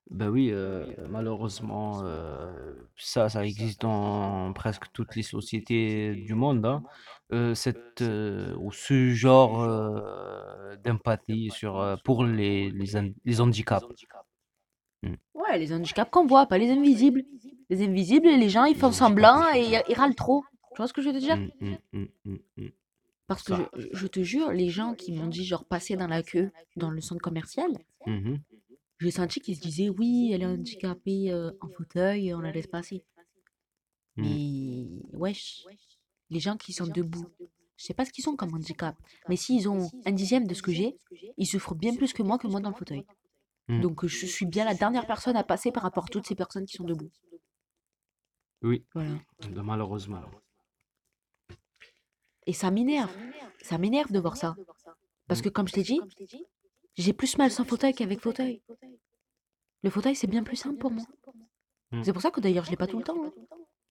[0.09, 6.65] Ben oui, euh, malheureusement, euh, ça, ça existe dans presque toutes les sociétés du monde,
[6.65, 6.83] hein.
[7.31, 9.65] Euh, cette, ou ce genre
[10.83, 13.85] d'empathie sur, pour les, les, han- les handicaps.
[15.33, 17.23] Ouais, les handicaps qu'on voit, pas les invisibles.
[17.69, 20.43] Les invisibles, les gens, ils Les font handicaps semblant et ils râlent trop.
[20.73, 21.37] Tu vois ce que je veux te dire?
[21.37, 22.69] Mm, mm, mm, mm, mm.
[23.27, 23.69] Parce que Ça.
[23.93, 27.01] je, te jure, les gens qui m'ont dit, genre, passer dans la queue dans le
[27.01, 27.71] centre commercial,
[28.05, 28.39] Mhm.
[29.03, 32.67] J'ai senti qu'ils se disaient, oui, elle est handicapée euh, en fauteuil, on la laisse
[32.67, 33.03] passer.
[34.15, 34.23] Mm.
[34.23, 35.65] Mais, wesh,
[36.29, 37.25] les gens qui sont debout,
[37.77, 38.95] je sais pas ce qu'ils sont comme handicap,
[39.29, 40.97] mais s'ils ont un dixième de ce que j'ai,
[41.37, 43.05] ils souffrent bien plus que moi que moi dans le fauteuil.
[43.67, 43.81] Mm.
[43.81, 46.65] Donc, je suis bien la dernière personne à passer par rapport à toutes ces personnes
[46.65, 47.11] qui sont debout.
[48.61, 49.15] Oui, Voilà.
[49.61, 50.21] malheureusement.
[52.45, 53.13] Et ça m'énerve.
[53.61, 54.55] Ça m'énerve de voir ça.
[55.27, 55.99] Parce que comme je t'ai dit,
[56.95, 58.61] j'ai plus mal sans fauteuil qu'avec fauteuil.
[59.83, 61.03] Le fauteuil, c'est bien plus simple pour moi.
[61.91, 62.03] Mm.
[62.03, 63.17] C'est pour ça que d'ailleurs, je l'ai pas tout le temps.
[63.25, 63.33] hein.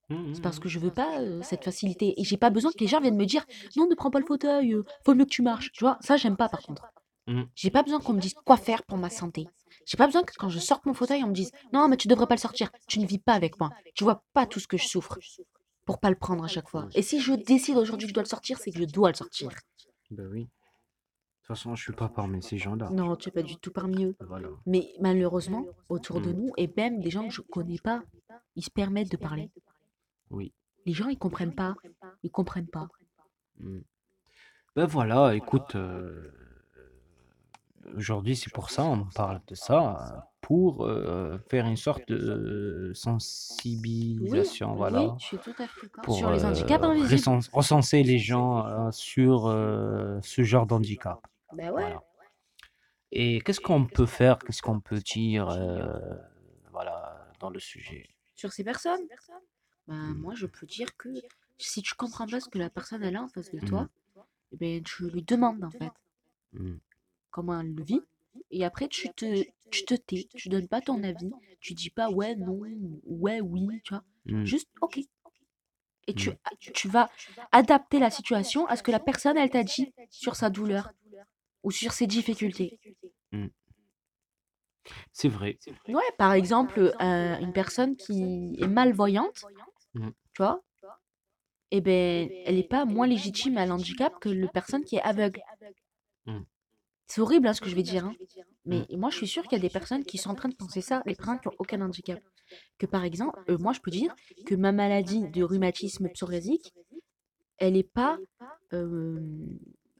[0.09, 2.15] Mm, C'est parce que je veux pas euh, cette facilité.
[2.21, 3.45] Et j'ai pas besoin que les gens viennent me dire
[3.77, 5.71] non, ne prends pas le fauteuil, euh, faut mieux que tu marches.
[5.73, 6.87] Tu vois, ça, j'aime pas par contre.
[7.55, 9.47] J'ai pas besoin qu'on me dise quoi faire pour ma santé.
[9.87, 12.09] J'ai pas besoin que quand je sorte mon fauteuil, on me dise non, mais tu
[12.09, 12.71] devrais pas le sortir.
[12.89, 13.71] Tu ne vis pas avec moi.
[13.95, 15.19] Tu vois pas tout ce que je souffre
[15.85, 16.89] pour pas le prendre à chaque fois.
[16.95, 19.15] Et si je décide aujourd'hui que je dois le sortir, c'est que je dois le
[19.17, 19.51] sortir.
[20.11, 20.49] Ben oui.
[21.43, 22.89] De toute façon, je suis pas parmi ces gens-là.
[22.91, 24.17] Non, tu es pas du tout parmi eux.
[24.21, 24.49] Voilà.
[24.65, 26.37] Mais malheureusement, autour de Mm.
[26.37, 28.03] nous, et même des gens que je connais pas,
[28.55, 29.51] ils se permettent de parler.
[30.31, 30.53] Oui.
[30.87, 31.75] Les gens, ils comprennent pas.
[32.23, 32.87] Ils comprennent pas.
[33.59, 33.81] Mm.
[34.77, 36.31] Ben voilà, écoute, euh,
[37.97, 42.89] aujourd'hui c'est pour ça, on parle de ça, euh, pour euh, faire une sorte de
[42.89, 47.15] Oui, sensibilisation, voilà, oui, je suis tout à fait pour Sur les euh, handicaps invisibles.
[47.15, 51.21] recense- recenser les gens euh, sur euh, ce genre d'handicap.
[51.55, 51.83] Ben ouais.
[51.83, 52.03] Voilà.
[53.13, 56.17] Et qu'est-ce qu'on peut faire, qu'est-ce qu'on peut dire, euh,
[56.73, 58.09] voilà, dans le sujet?
[58.35, 59.01] Sur ces personnes,
[59.87, 60.19] ben, Mm.
[60.21, 61.09] moi, je peux dire que
[61.59, 63.69] si tu comprends pas ce que la personne elle a en face de Mm.
[63.69, 63.89] toi,
[64.53, 65.93] eh ben, tu lui demandes en fait
[66.55, 66.77] Mm.
[67.31, 68.01] comment elle le vit.
[68.51, 71.31] Et après, tu te, tu te tais, tu donnes pas ton avis,
[71.61, 72.61] tu dis pas ouais, non,
[73.05, 74.05] ouais, oui, tu vois.
[74.27, 74.45] Mm.
[74.45, 75.01] Juste ok.
[76.09, 76.35] Et tu, Mm.
[76.75, 77.11] tu vas
[77.53, 80.91] adapter la situation à ce que la personne elle t'a dit sur sa douleur
[81.63, 82.79] ou sur ses difficultés.
[85.13, 85.59] C'est vrai.
[85.89, 89.45] Ouais, par exemple, euh, une personne qui est malvoyante,
[89.95, 90.09] Mm.
[90.33, 90.63] tu vois,
[91.71, 95.41] eh ben, elle n'est pas moins légitime à l'handicap que la personne qui est aveugle.
[96.27, 96.41] Mm.
[97.13, 98.15] C'est horrible hein, ce que je vais dire, hein.
[98.65, 100.55] mais moi je suis sûre qu'il y a des personnes qui sont en train de
[100.55, 102.19] penser ça, les personnes qui n'ont aucun handicap.
[102.79, 104.15] Que par exemple, euh, moi je peux dire
[104.47, 106.73] que ma maladie de rhumatisme psoriasique,
[107.59, 108.17] elle n'est pas
[108.73, 109.21] euh,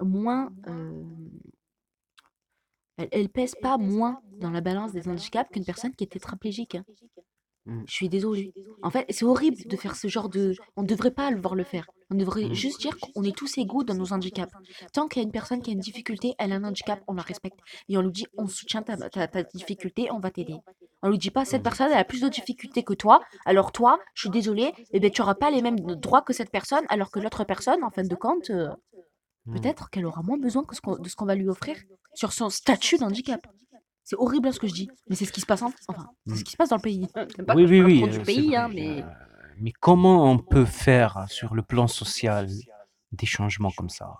[0.01, 0.55] moins.
[0.69, 1.05] euh,
[2.97, 6.77] elle, elle pèse pas moins dans la balance des handicaps qu'une personne qui est tétraplégique.
[6.77, 6.85] hein.
[7.67, 7.83] Mm.
[7.87, 8.53] Je suis désolée.
[8.83, 10.55] En fait, c'est horrible de faire ce genre de.
[10.77, 11.87] On ne devrait pas le voir le faire.
[12.11, 12.55] On devrait Mm.
[12.55, 14.53] juste dire qu'on est tous égaux dans nos handicaps.
[14.93, 17.15] Tant qu'il y a une personne qui a une difficulté, elle a un handicap, on
[17.15, 17.59] la respecte.
[17.89, 20.57] Et on lui dit, on soutient ta, ta, ta difficulté, on va t'aider.
[21.05, 21.65] On lui dit pas, cette Mm.
[21.65, 25.11] personne, elle a plus de difficultés que toi, alors toi, je suis désolée, eh ben,
[25.11, 28.03] tu n'auras pas les mêmes droits que cette personne, alors que l'autre personne, en fin
[28.03, 28.69] de compte, euh,
[29.53, 31.77] peut-être qu'elle aura moins besoin que ce de ce qu'on va lui offrir
[32.15, 33.47] sur son statut d'handicap.
[34.05, 35.73] C'est horrible hein, ce que je dis, mais c'est ce qui se passe en...
[35.89, 37.07] enfin, c'est ce qui se passe dans le pays.
[37.47, 38.57] Pas Oui, oui, oui, euh, du c'est pays, vrai.
[38.57, 39.07] hein, mais Euh,
[39.61, 42.49] mais comment on peut faire sur le plan social
[43.13, 44.13] des changements comme ça?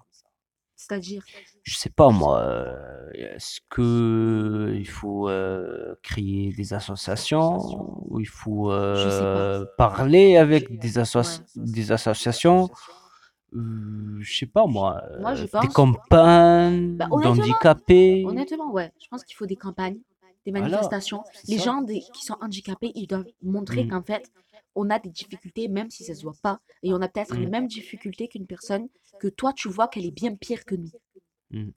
[0.77, 1.25] c'est-à-dire,
[1.63, 7.59] Je sais pas moi, euh, est-ce que il faut euh, créer des associations
[8.11, 11.45] ou il faut euh, parler avec des, asso- Ouais.
[11.57, 12.69] des associations?
[13.55, 18.25] Euh, je sais pas moi, Moi, je euh, des campagnes Bah, honnêtement, d'handicapés.
[18.27, 20.01] honnêtement, ouais, je pense qu'il faut des campagnes,
[20.47, 21.23] des manifestations.
[21.49, 21.65] Les ça.
[21.65, 23.89] gens des- qui sont handicapés, ils doivent montrer Mm.
[23.91, 24.31] qu'en fait,
[24.75, 27.47] on a des difficultés, même si ça se voit pas, et on a peut-être les
[27.47, 27.51] Mm.
[27.51, 28.89] mêmes difficultés qu'une personne
[29.21, 30.91] que toi, tu vois qu'elle est bien pire que nous.
[31.51, 31.71] Mm.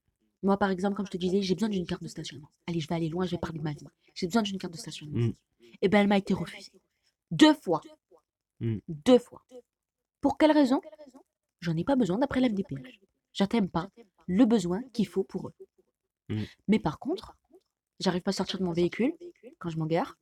[0.43, 2.49] Moi, par exemple, comme je te disais, j'ai besoin d'une carte de stationnement.
[2.67, 3.87] Allez, je vais aller loin, je vais parler de ma vie.
[4.13, 5.33] J'ai besoin d'une carte de stationnement.
[5.81, 6.71] Et ben, elle m'a été refusée.
[7.31, 7.81] Deux fois.
[8.87, 9.41] Deux fois.
[10.21, 10.79] Pour quelle raison?
[11.65, 12.99] J'en ai pas besoin d'après la MDPH.
[13.33, 13.89] J'attends pas
[14.27, 15.53] le besoin qu'il faut pour eux.
[16.29, 16.43] Mmh.
[16.67, 17.35] Mais par contre,
[17.99, 19.13] j'arrive pas à sortir de mon véhicule
[19.57, 20.15] quand je m'en gare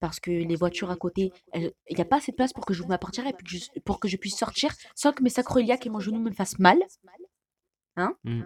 [0.00, 2.74] parce que les voitures à côté, il n'y a pas assez de place pour que
[2.74, 5.30] j'ouvre ma portière et puis que je- pour que je puisse sortir sans que mes
[5.30, 6.78] sacroiliacs et mon genou me fassent mal.
[7.96, 8.14] Hein?
[8.24, 8.42] Mmh.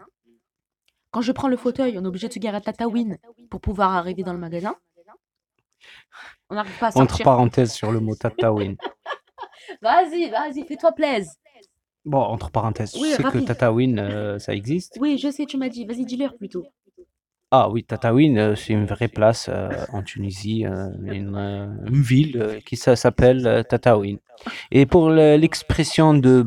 [1.10, 3.18] Quand je prends le fauteuil, on est obligé de se garer à Tataouine
[3.50, 4.76] pour pouvoir arriver dans le magasin.
[6.50, 7.24] On n'arrive pas à Entre sortir.
[7.24, 8.76] parenthèses sur le mot Tataouine.
[9.82, 11.32] Vas-y, vas-y, fais-toi plaisir.
[12.04, 13.44] Bon, entre parenthèses, Oui, tu sais que rapide.
[13.46, 14.98] Tataouine, euh, ça existe?
[15.00, 15.86] Oui, je sais, tu m'as dit.
[15.86, 16.64] Vas-y, dis-leur plutôt.
[17.52, 22.00] Ah oui, Tataouine, euh, c'est une vraie place euh, en Tunisie, euh, une, euh, une
[22.02, 24.18] ville qui ça s'appelle euh, Tataouine.
[24.72, 26.42] Et pour le- l'expression de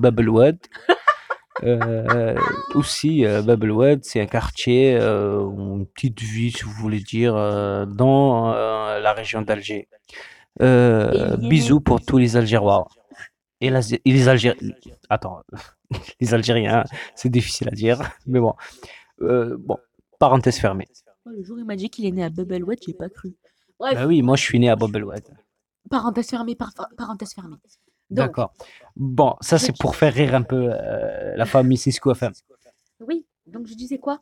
[1.64, 2.36] euh,
[2.74, 7.34] aussi Babelwad, c'est un quartier, ou une petite ville, si vous voulez dire,
[7.88, 9.88] dans la région d'Alger.
[10.60, 12.88] Et il y est né- bisous pour tous les Algérois.
[13.62, 14.74] Et, la- et les Algériens.
[15.10, 15.42] Attends,
[16.20, 16.84] les Algériens,
[17.16, 18.54] c'est difficile à dire, mais bon.
[19.22, 19.78] Euh, bon,
[20.20, 20.88] parenthèse fermée.
[21.26, 23.34] Oh, le jour, il m'a dit qu'il est né à Bubblewood, j'ai pas cru.
[23.80, 25.24] Bref, Bah oui, moi je suis né à Babelwad.
[25.90, 27.58] parenthèse fermée, par- parenthèse fermée.
[28.10, 28.54] D'accord.
[28.96, 32.32] Bon, ça c'est pour faire rire un peu euh, la famille Cisco FM.
[33.02, 34.22] oui, donc je disais quoi?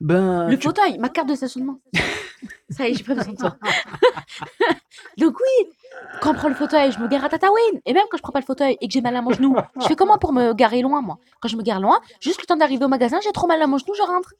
[0.00, 1.78] Ben, Le tu- fauteuil, ma carte de stationnement.
[2.70, 3.56] Ça y est, j'ai pas besoin de toi.
[5.18, 5.70] Donc oui,
[6.22, 7.80] quand on prend le fauteuil, je me gare à Tataouine.
[7.84, 9.56] Et même quand je prends pas le fauteuil et que j'ai mal à mon genou,
[9.80, 11.18] je fais comment pour me garer loin, moi?
[11.40, 13.66] Quand je me gare loin, juste le temps d'arriver au magasin, j'ai trop mal à
[13.66, 14.32] mon genou, je rentre.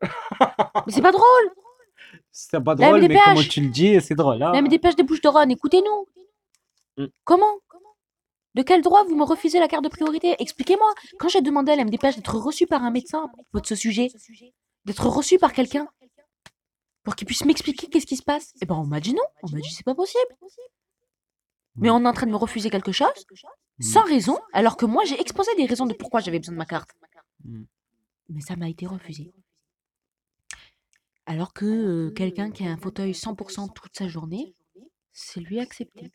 [0.86, 1.24] Mais c'est pas drôle.
[2.30, 4.42] c'est pas drôle, mais comment tu le dis, c'est drôle.
[4.42, 4.52] hein.
[4.52, 6.06] La MDPH des Bouches de Rhône, écoutez-nous.
[7.04, 7.08] Mm.
[7.24, 7.54] Comment?
[8.54, 10.34] De quel droit vous me refusez la carte de priorité?
[10.40, 10.92] Expliquez-moi.
[11.18, 13.74] Quand j'ai demandé à la MDPH d'être reçu par un médecin à propos de ce
[13.74, 14.08] sujet,
[14.88, 15.88] d'être reçu par quelqu'un,
[17.04, 19.22] pour qu'il puisse m'expliquer qu'est-ce qui se passe, eh ben on m'a dit non.
[19.42, 20.36] On m'a dit c'est pas possible.
[21.76, 23.26] Mais on est en train de me refuser quelque chose
[23.80, 26.66] sans raison, alors que moi j'ai exposé des raisons de pourquoi j'avais besoin de ma
[26.66, 26.90] carte.
[27.44, 27.62] Mm.
[28.30, 29.32] Mais ça m'a été refusé.
[31.26, 34.54] Alors que euh, quelqu'un qui a un fauteuil 100% toute sa journée,
[35.12, 36.12] c'est lui accepté.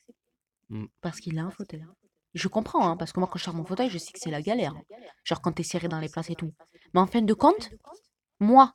[0.70, 0.86] Mm.
[1.02, 1.86] Parce qu'il a un fauteuil.
[2.34, 4.32] Je comprends, hein, parce que moi quand je sors mon fauteuil, je sais que c'est
[4.32, 4.76] la galère.
[5.24, 6.54] Genre quand t'es serré dans les places et tout.
[6.94, 7.72] Mais en fin de compte,
[8.44, 8.74] moi,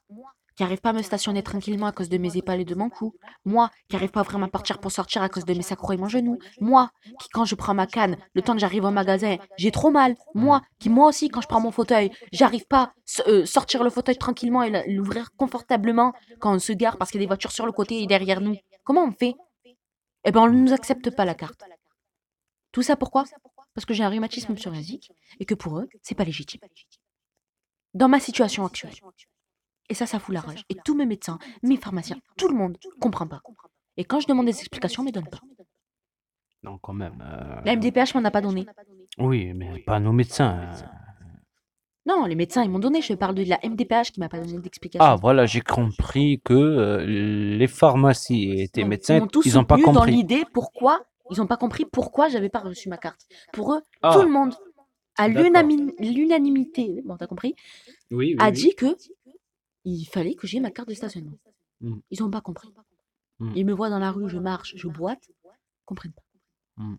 [0.56, 2.90] qui arrive pas à me stationner tranquillement à cause de mes épaules et de mon
[2.90, 3.14] cou,
[3.44, 5.96] moi, qui arrive pas à ouvrir ma pour sortir à cause de mes sacros et
[5.96, 6.90] mon genou, moi,
[7.20, 10.16] qui quand je prends ma canne, le temps que j'arrive au magasin, j'ai trop mal,
[10.34, 13.90] moi, qui moi aussi quand je prends mon fauteuil, j'arrive pas s- euh, sortir le
[13.90, 17.52] fauteuil tranquillement et l'ouvrir confortablement quand on se gare parce qu'il y a des voitures
[17.52, 18.56] sur le côté et derrière nous.
[18.84, 19.34] Comment on fait?
[20.24, 21.62] Eh ben on ne nous accepte pas la carte.
[22.72, 23.24] Tout ça pourquoi?
[23.74, 26.60] Parce que j'ai un rhumatisme psoriasique et que pour eux, c'est pas légitime.
[27.94, 28.94] Dans ma situation actuelle.
[29.88, 30.64] Et ça, ça fout la rage.
[30.68, 33.40] Et tous mes médecins, mes pharmaciens, tout le monde comprend pas.
[33.96, 35.40] Et quand je demande des explications, on ne me donne pas.
[36.62, 37.22] Non, quand même.
[37.24, 38.66] euh, La MDPH m'en a pas donné.
[39.18, 40.58] Oui, mais pas nos médecins.
[40.60, 40.86] euh.
[42.06, 43.02] Non, les médecins, ils m'ont donné.
[43.02, 45.04] Je parle de la MDPH qui m'a pas donné d'explication.
[45.04, 49.64] Ah, voilà, j'ai compris que euh, les pharmacies et tes médecins, m'ont tous ils n'ont
[49.64, 50.12] pas soutenu dans compris.
[50.12, 53.20] l'idée pourquoi ils n'ont pas compris pourquoi j'avais pas reçu ma carte.
[53.52, 54.54] Pour eux, Ah, tout le monde,
[55.18, 55.42] à d'accord.
[55.44, 57.54] l'unami- l'unanimité, bon, t'as compris,
[58.10, 58.52] oui, oui, a oui.
[58.52, 58.96] dit que
[59.88, 61.38] il fallait que j'ai ma carte de stationnement.
[61.80, 61.98] Mm.
[62.10, 62.72] Ils n'ont pas compris.
[63.38, 63.52] Mm.
[63.56, 66.22] Ils me voient dans la rue, je marche, je boite, ils comprennent pas.
[66.76, 66.96] Mm.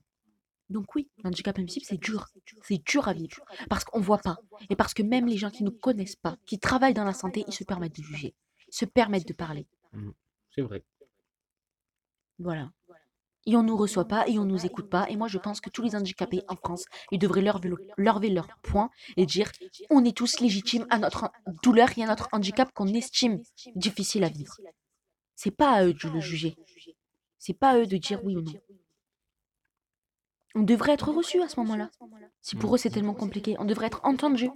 [0.69, 2.27] Donc oui, l'handicap invisible, c'est dur.
[2.63, 3.43] C'est dur à vivre.
[3.69, 4.37] Parce qu'on voit pas.
[4.69, 7.43] Et parce que même les gens qui ne connaissent pas, qui travaillent dans la santé,
[7.47, 8.35] ils se permettent de juger.
[8.67, 9.67] Ils se permettent de parler.
[10.53, 10.83] C'est vrai.
[12.37, 12.71] Voilà.
[13.49, 15.09] Et on nous reçoit pas et on nous écoute pas.
[15.09, 18.29] Et moi, je pense que tous les handicapés en France, ils devraient lever, le- lever
[18.29, 19.51] leur point et dire
[19.89, 21.31] on est tous légitimes à notre
[21.63, 23.41] douleur et à notre handicap qu'on estime
[23.75, 24.55] difficile à vivre.
[25.35, 26.55] C'est pas à eux de le juger.
[27.39, 28.53] C'est pas à eux de dire oui ou non.
[30.55, 31.89] On devrait être reçus à ce moment-là.
[32.41, 34.49] Si pour eux c'est tellement compliqué, on devrait être entendu.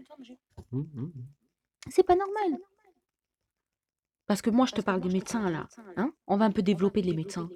[1.90, 2.60] C'est pas normal.
[4.26, 5.68] Parce que moi, je te parle des médecins là.
[5.98, 7.50] Hein On va un peu développer les médecins.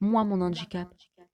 [0.00, 0.88] Moi, mon handicap,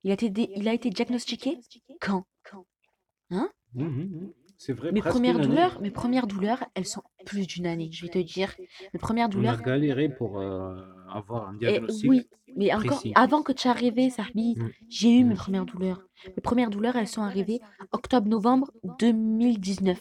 [0.05, 1.59] il a été, dé- il a été diagnostiqué
[2.01, 2.25] quand?
[2.53, 4.33] Hum, hum, hum.
[4.59, 7.91] C'est vrai, Mes premières douleurs, mes premières douleurs, elles sont plus d'une année.
[7.93, 8.55] Je vais te dire,
[8.93, 9.63] mes premières On a douleurs.
[9.63, 10.77] galéré pour euh,
[11.09, 12.11] avoir un Et diagnostic.
[12.11, 13.13] oui, mais encore précis.
[13.15, 14.69] avant que tu arrivé, Sahbi, Mm.
[14.91, 16.03] j'ai eu mes premières douleurs.
[16.27, 17.61] Mes premières douleurs, elles sont arrivées
[17.93, 19.99] octobre-novembre 2019.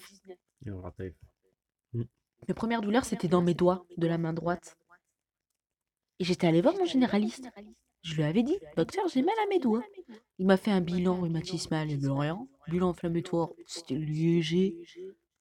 [0.62, 1.04] Il y aura pas-
[1.94, 4.76] Mes premières douleurs, c'était dans mes doigts de la main droite.
[6.20, 7.48] Et j'étais allée voir mon généraliste.
[8.02, 9.84] Je lui avais dit, docteur, j'ai mal à mes doigts.
[10.38, 12.48] Il m'a fait un bilan rhumatismal, il me rien.
[12.68, 14.76] Bilan inflammatoire, c'était léger.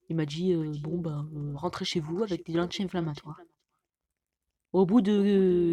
[0.09, 3.39] Il m'a dit, euh, bon, bah, euh, rentrez chez vous avec des anti-inflammatoires.
[4.73, 5.11] Au bout de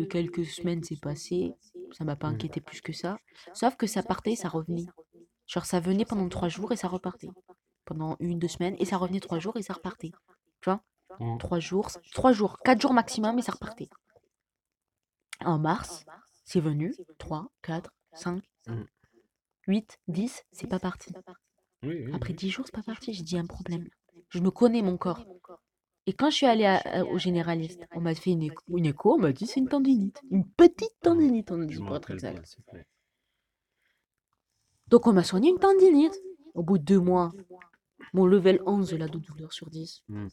[0.04, 1.54] euh, quelques semaines, c'est passé.
[1.92, 2.34] Ça m'a pas Mm.
[2.34, 3.18] inquiété plus que ça.
[3.52, 4.86] Sauf que ça partait, ça revenait.
[5.46, 7.28] Genre, ça venait pendant trois jours et ça repartait.
[7.84, 10.12] Pendant une, deux semaines, et ça revenait trois jours et ça repartait.
[10.60, 10.82] Tu vois?
[11.20, 11.38] Mmh.
[11.38, 13.88] Trois jours, trois jours, quatre jours maximum et ça repartait.
[15.44, 16.04] En mars,
[16.46, 16.94] c'est venu.
[17.18, 18.82] 3, 4, 5, Mm.
[19.68, 21.12] 8, 10, c'est pas parti.
[21.82, 22.36] Oui, oui, Après oui.
[22.36, 23.12] 10 jours, c'est pas parti.
[23.12, 23.86] J'ai dit un problème.
[24.30, 25.24] Je me connais mon corps.
[26.06, 28.86] Et quand je suis allée à- à- au généraliste, on m'a fait une écho, une
[28.86, 30.20] écho, on m'a dit c'est une tendinite.
[30.30, 32.56] Une petite tendinite, on a dit pour être exact.
[34.88, 36.16] Donc on m'a soigné une tendinite.
[36.54, 37.32] Au bout de deux mois,
[38.14, 40.02] mon level 11 là, de douleur sur 10.
[40.08, 40.28] Mm.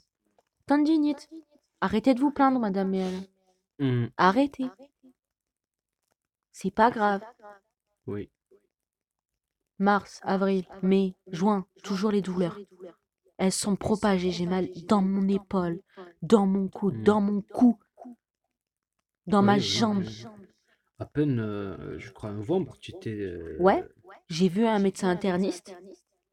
[0.68, 1.28] Tendinite.
[1.82, 2.94] Arrêtez de vous plaindre, madame.
[3.80, 4.06] Mm.
[4.18, 4.66] Arrêtez.
[6.54, 7.22] C'est pas grave.
[8.08, 8.30] Oui.
[9.80, 12.58] Mars, avril, mai, juin, toujours les douleurs.
[13.38, 14.32] Elles sont propagées.
[14.32, 15.82] J'ai mal dans mon épaule,
[16.22, 17.04] dans mon coude, Mm.
[17.04, 17.78] dans mon cou,
[19.28, 20.04] dans ma jambe.
[20.06, 20.26] oui.
[21.00, 23.10] À peine, euh, je crois, novembre, tu t'es.
[23.10, 23.84] euh, Ouais.
[24.30, 25.76] J'ai vu un médecin interniste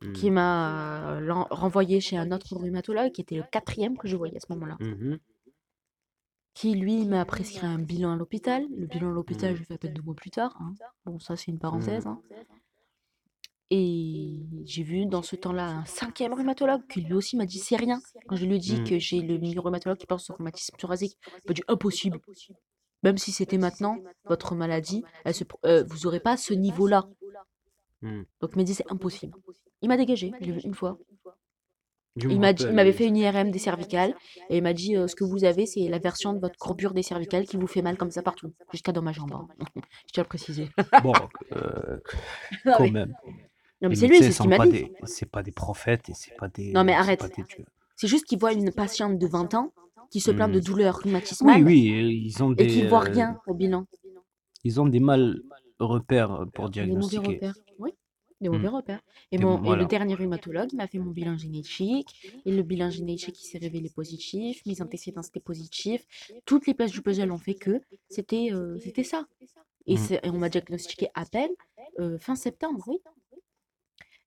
[0.02, 0.12] mm.
[0.12, 4.36] qui m'a euh, renvoyé chez un autre rhumatologue qui était le quatrième que je voyais
[4.36, 4.76] à ce moment-là.
[4.80, 5.18] Mhm.
[6.60, 8.66] Qui lui m'a prescrit un bilan à l'hôpital.
[8.76, 9.54] Le bilan à l'hôpital, Mm.
[9.54, 10.54] je l'ai fait à peine deux mois plus tard.
[10.60, 10.74] hein.
[11.06, 12.06] Bon, ça c'est une parenthèse.
[12.06, 12.20] hein.
[13.70, 17.76] Et j'ai vu dans ce temps-là un cinquième rhumatologue qui lui aussi m'a dit c'est
[17.76, 18.00] rien.
[18.26, 18.84] Quand je lui ai dit Mm.
[18.84, 22.20] que j'ai le milieu rhumatologue qui pense au rhumatisme thoracique, il m'a dit impossible.
[23.04, 23.96] Même si c'était maintenant,
[24.26, 27.08] votre maladie, elle se, pro- euh, vous n'aurez pas ce niveau-là.
[28.02, 29.34] Donc il m'a dit c'est impossible.
[29.82, 30.98] Il m'a dégagé, vu une fois.
[32.28, 34.14] Il m'a dit, il rappelle, m'avait fait une IRM des cervicales
[34.48, 36.92] et il m'a dit euh, ce que vous avez, c'est la version de votre courbure
[36.92, 39.32] des cervicales qui vous fait mal comme ça partout, jusqu'à dans ma jambe.
[39.32, 39.46] hein.
[40.06, 40.68] je tiens à le préciser.
[41.02, 41.12] Bon,
[41.52, 41.98] euh,
[42.64, 43.14] Non, quand mais, même.
[43.82, 44.72] non, mais c'est lui, c'est ce qu'il m'a dit.
[44.72, 46.72] des- C'est pas des prophètes et c'est pas des.
[46.72, 47.20] Non, mais c'est arrête.
[47.20, 47.64] pas des dieux.
[47.96, 49.72] C'est juste qu'il voit une patiente de 20 ans
[50.10, 50.62] qui se plaint de Mm.
[50.62, 52.88] douleurs Oui, rhumatismales oui, ils ont et qui des.
[52.88, 53.84] voit euh, rien au bilan.
[54.64, 55.40] Ils ont des mal
[55.78, 57.34] repères pour Des mauvais diagnostiquer.
[57.34, 57.54] repères.
[57.78, 57.90] Oui,
[58.48, 58.52] Mm.
[58.52, 59.02] mauvais repères.
[59.32, 59.82] Et, Des- mon, et voilà.
[59.82, 62.32] le dernier rhumatologue, m'a fait mon bilan génétique.
[62.46, 64.62] Et le bilan génétique, il s'est révélé positif.
[64.66, 66.06] Mes antécédents, c'était positif.
[66.46, 69.26] Toutes les places du puzzle ont fait que c'était euh, c'était ça.
[69.86, 69.98] Et, Mm.
[69.98, 71.50] c'est- et on m'a diagnostiqué à peine
[71.98, 72.98] euh, fin septembre, oui.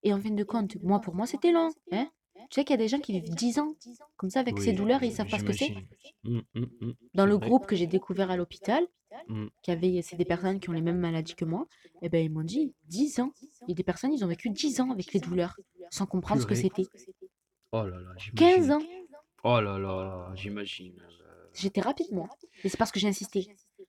[0.04, 1.72] Et en fin de compte, moi, pour moi, c'était long.
[1.92, 2.08] Hein
[2.50, 3.74] tu sais qu'il y a des gens qui vivent 10 ans
[4.18, 5.68] comme ça avec ces Oui, douleurs et ils savent pas ce que c'est.
[5.68, 5.88] j'imagine.
[6.26, 7.48] Mm, mm, mm, Dans c'est le vrai.
[7.48, 8.86] groupe que j'ai découvert à l'hôpital.
[9.62, 11.68] Qui avait, c'est des personnes qui ont les mêmes maladies que moi,
[12.02, 13.32] et ben ils m'ont dit 10 ans.
[13.64, 15.56] Il y a des personnes, ils ont vécu 10 ans avec les douleurs,
[15.92, 16.70] sans comprendre ce que Purée.
[16.84, 16.90] c'était.
[17.72, 18.72] Oh là là, 15 j'imagine.
[18.74, 18.82] ans.
[19.44, 21.00] Oh là là, j'imagine.
[21.02, 22.28] euh, J'étais rapide, moi.
[22.64, 23.48] Mais c'est parce que j'ai insisté.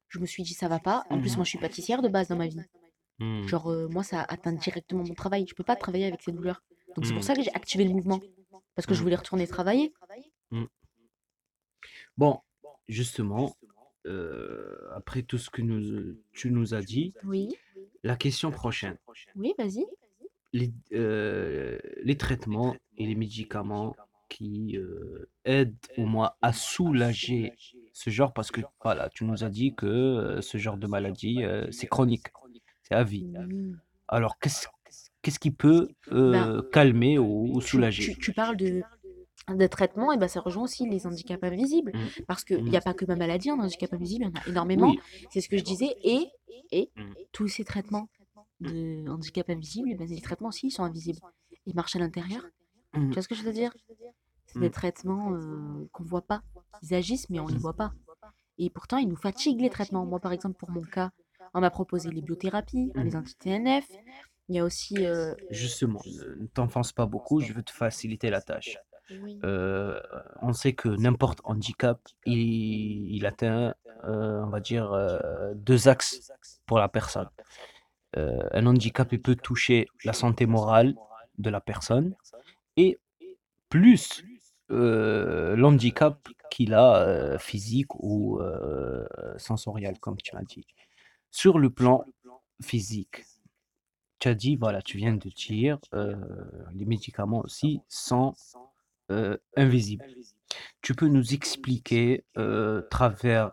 [0.09, 1.05] Je me suis dit, ça va pas.
[1.11, 2.61] En plus, moi, je suis pâtissière de base dans ma vie.
[3.19, 3.47] mm.
[3.47, 5.47] Genre, euh, moi, ça atteint directement mon travail.
[5.49, 6.63] Je peux pas travailler avec ces douleurs.
[6.97, 8.21] Donc, c'est pour ça que j'ai activé le mouvement.
[8.75, 9.93] Parce que je voulais retourner travailler.
[12.17, 12.41] Bon,
[12.89, 13.57] justement,
[14.07, 17.49] euh, après tout ce que nous, tu nous as dit, Oui,
[18.03, 18.97] la question prochaine.
[19.37, 19.85] oui, vas-y.
[20.53, 23.97] Les, euh, les traitements et les médicaments
[24.29, 27.53] qui euh, aident au moins à soulager
[27.93, 31.87] ce genre, parce que voilà, tu nous as dit que ce genre de maladie, c'est
[31.87, 32.27] chronique,
[32.83, 33.27] c'est à vie.
[33.49, 33.73] Oui.
[34.09, 34.67] Alors, qu'est-ce
[35.23, 38.13] qu'est-ce qui peut euh, calmer ou, Ben, soulager?
[38.15, 38.83] tu- tu parles de,
[39.49, 41.93] de traitement, et ben ça rejoint aussi les handicaps invisibles.
[41.95, 42.23] Mm.
[42.27, 42.77] Parce qu'il n'y Mm.
[42.77, 44.91] a pas que ma maladie, en handicap invisible, il y en a énormément.
[44.91, 44.99] Oui,
[45.31, 45.95] C'est ce que je disais.
[46.03, 46.31] Et,
[46.73, 47.13] et Mm.
[47.33, 48.09] tous ces traitements
[48.61, 51.21] de handicap invisible, ben, les traitements aussi, ils sont invisibles.
[51.67, 52.43] Ils marchent à l'intérieur.
[52.95, 53.73] Tu vois ce que je veux dire?
[54.47, 56.43] C'est des traitements euh, qu'on voit pas.
[56.83, 57.59] Ils agissent, mais on les Mm.
[57.59, 57.93] voit pas.
[58.59, 60.07] Et pourtant, ils nous fatiguent les traitements.
[60.07, 61.11] Moi, par exemple, pour mon cas,
[61.55, 63.87] on m'a proposé les biothérapies, les anti-TNF.
[64.49, 65.05] Il y a aussi.
[65.07, 68.77] euh, justement, ne ne t'enfonce pas beaucoup, je veux te faciliter la tâche.
[69.11, 70.01] Euh,
[70.41, 73.75] on sait que n'importe handicap, il, atteint,
[74.05, 76.33] euh, on va dire, euh, deux axes
[76.67, 77.29] pour la personne.
[78.17, 80.95] Un handicap, il peut toucher la santé morale
[81.39, 82.15] de la personne
[82.77, 83.01] et
[83.69, 84.23] plus
[84.69, 88.41] l'handicap qu'il a physique ou
[89.37, 90.65] sensoriel, comme tu m'as dit.
[91.33, 92.05] Sur le plan
[92.63, 93.25] physique,
[94.21, 98.33] tu as dit, voilà, tu viens de dire, les médicaments aussi sont
[99.11, 100.05] euh, invisibles.
[100.83, 103.53] Tu peux nous expliquer, euh, travers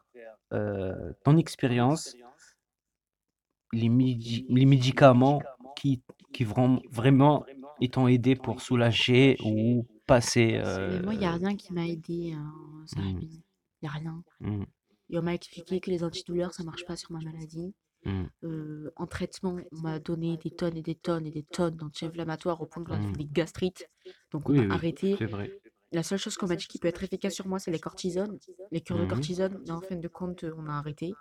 [0.53, 2.15] euh, ton expérience,
[3.73, 5.41] les, médi- les médicaments
[5.75, 6.01] qui,
[6.33, 7.45] qui vra- vraiment
[7.79, 10.61] ils t'ont aidé pour soulager ou passer.
[10.89, 13.41] Mais moi, il n'y a rien qui m'a aidé, euh, Sarabine.
[13.81, 14.23] Il n'y a rien.
[14.41, 14.63] mm,
[15.09, 17.73] Et on m'a expliqué que les antidouleurs, ça marche pas sur ma maladie.
[18.05, 21.75] Mm, Euh, en traitement, on m'a donné des tonnes et des tonnes et des tonnes
[21.75, 23.11] d'anti-inflammatoires au point que j'en ai Mm.
[23.11, 23.89] fait des gastrites.
[24.31, 25.15] Donc on Oui, a oui, arrêté.
[25.17, 25.51] c'est vrai.
[25.91, 28.39] La seule chose qu'on m'a dit qui peut être efficace sur moi, c'est les cortisones,
[28.71, 29.09] les cures de Mhm.
[29.09, 29.59] cortisone.
[29.65, 31.13] Mais en fin de compte, euh, on a arrêté.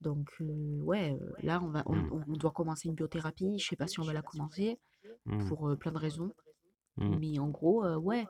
[0.00, 0.44] Donc euh,
[0.82, 2.12] ouais, euh, là, on, va, on, Mm.
[2.12, 3.58] on- on doit commencer une biothérapie.
[3.58, 4.78] Je sais pas si on va la commencer
[5.26, 6.32] Mm, pour euh, plein de raisons.
[6.98, 7.18] mm.
[7.18, 8.26] Mais en gros, euh, ouais.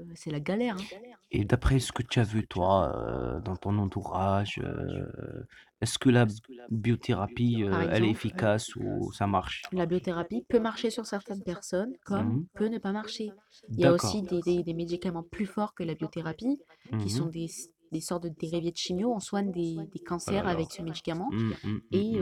[0.00, 0.76] Euh, c'est la galère.
[0.76, 0.84] hein.
[1.30, 5.44] Et d'après ce que tu as vu, toi, euh, dans ton entourage, euh,
[5.80, 6.26] est-ce que la
[6.70, 9.62] biothérapie, Par elle est exemple, efficace ou ça marche?
[9.72, 12.46] la biothérapie peut marcher sur certaines personnes, comme Mhm.
[12.54, 13.32] peut ne pas marcher.
[13.68, 14.10] Il y a D'accord.
[14.10, 16.60] aussi des, des- des médicaments plus forts que la biothérapie,
[16.98, 17.30] qui sont Mhm.
[17.32, 17.50] des,
[17.92, 19.12] des sortes de dérivés de chimio.
[19.12, 21.28] On soigne des, des Oh cancers là avec ce médicament.
[21.30, 22.20] Mm, mm, mm, Et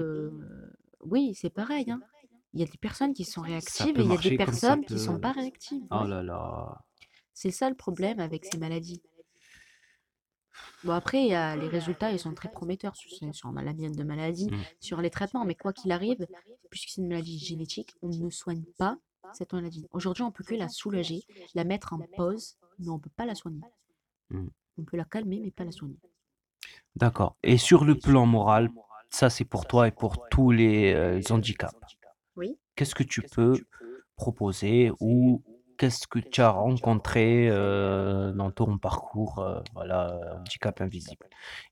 [1.01, 1.91] oui, c'est pareil.
[1.91, 2.01] hein.
[2.55, 4.31] Il y a des personnes qui sont Ça réactives peut et il y a des
[4.31, 4.99] marcher comme ça personnes qui peut.
[4.99, 5.83] sont pas réactives.
[5.91, 6.09] Oh ouais.
[6.09, 6.81] là là.
[7.35, 9.03] C'est ça le problème avec ces maladies.
[10.85, 13.93] Bon, après, il y a les résultats, ils sont très prometteurs sur, sur la mienne
[13.95, 14.63] de maladie, Mm.
[14.81, 15.45] sur les traitements.
[15.45, 16.27] Mais quoi qu'il arrive,
[16.71, 18.97] puisque c'est une maladie génétique, on ne soigne pas
[19.33, 19.87] cette maladie.
[19.91, 21.25] Aujourd'hui, on peut que la soulager,
[21.55, 23.63] la mettre en pause, mais on peut pas la soigner.
[24.31, 24.47] Mm.
[24.79, 25.99] On peut la calmer, mais pas la soigner.
[26.95, 27.37] D'accord.
[27.43, 28.71] Et sur le plan moral,
[29.11, 31.75] ça c'est pour toi et pour tous les euh, handicaps.
[32.37, 32.57] Oui.
[32.77, 33.55] Qu'est-ce que tu peux
[34.17, 35.43] proposer ou
[35.79, 41.29] qu'est-ce que tu as rencontré euh, dans ton parcours, euh, voilà, euh, handicap invisible?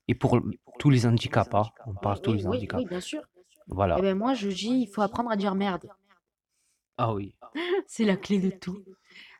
[0.07, 0.39] Et pour
[0.79, 2.81] tous les handicaps, hein, on parle tous les oui, handicaps.
[2.83, 3.21] oui, bien sûr.
[3.67, 3.95] Voilà.
[3.97, 5.87] Eh ben moi, je dis, il faut apprendre à dire merde.
[6.97, 7.35] Ah oui.
[7.87, 8.83] C'est la clé de tout.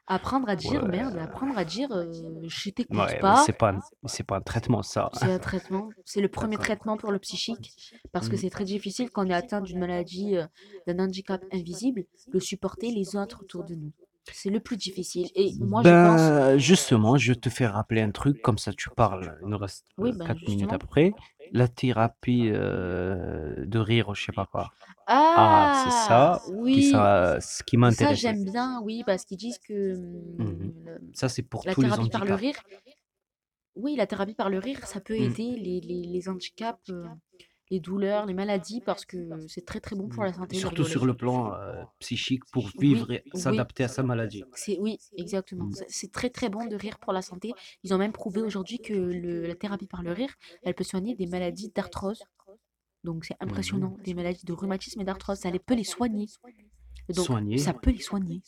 [0.05, 0.89] Apprendre à dire Ouais.
[0.89, 2.11] merde, apprendre à dire euh,
[2.43, 3.38] je t'écoute Ouais, pas.
[3.45, 5.09] c'est pas, c'est pas un traitement ça.
[5.14, 5.89] C'est un traitement.
[6.03, 7.74] C'est le premier traitement pour le psychique.
[8.11, 8.39] Parce que Mm.
[8.39, 10.45] c'est très difficile quand on est atteint d'une maladie, euh,
[10.88, 13.91] d'un handicap invisible, de supporter les autres autour de nous.
[14.32, 15.30] C'est le plus difficile.
[15.36, 16.59] Et moi, je pense.
[16.59, 20.09] Justement, je te fais rappeler un truc, comme ça tu parles, il nous reste Oui,
[20.09, 21.13] euh, ben, 4 minutes après.
[21.51, 24.71] La thérapie euh, de rire, je sais pas quoi.
[25.07, 26.91] Ah, c'est Ah, ça qui, oui.
[26.91, 28.19] ça, ce qui Ça, m'intéresse.
[28.19, 29.93] j'aime bien, oui, parce qu'ils disent que
[30.39, 30.71] Mhm.
[30.86, 32.41] le- Ça, c'est pour la tous les thérapie par le handicaps.
[32.41, 32.63] rire,
[33.76, 35.24] oui, la thérapie par le rire, ça peut Mm.
[35.24, 37.05] aider les, les, les handicaps, euh,
[37.72, 41.05] les douleurs, les maladies, parce que c'est très très bon pour la santé Surtout sur
[41.05, 43.39] le plan euh, psychique, pour Oui, vivre et oui.
[43.39, 44.43] s'adapter à sa maladie.
[44.53, 45.66] C'est oui, exactement.
[45.66, 45.74] Mm.
[45.88, 47.53] C'est très très bon de rire pour la santé.
[47.84, 50.34] Ils ont même prouvé aujourd'hui que le- la thérapie par le rire,
[50.64, 52.22] elle peut soigner des maladies d'arthrose.
[53.03, 53.49] Donc c'est Mhm.
[53.49, 56.28] impressionnant, des maladies de rhumatisme et d'arthrose, ça les peut les soigner.
[57.09, 57.57] Donc Soigner.
[57.57, 58.41] ça peut les soigner.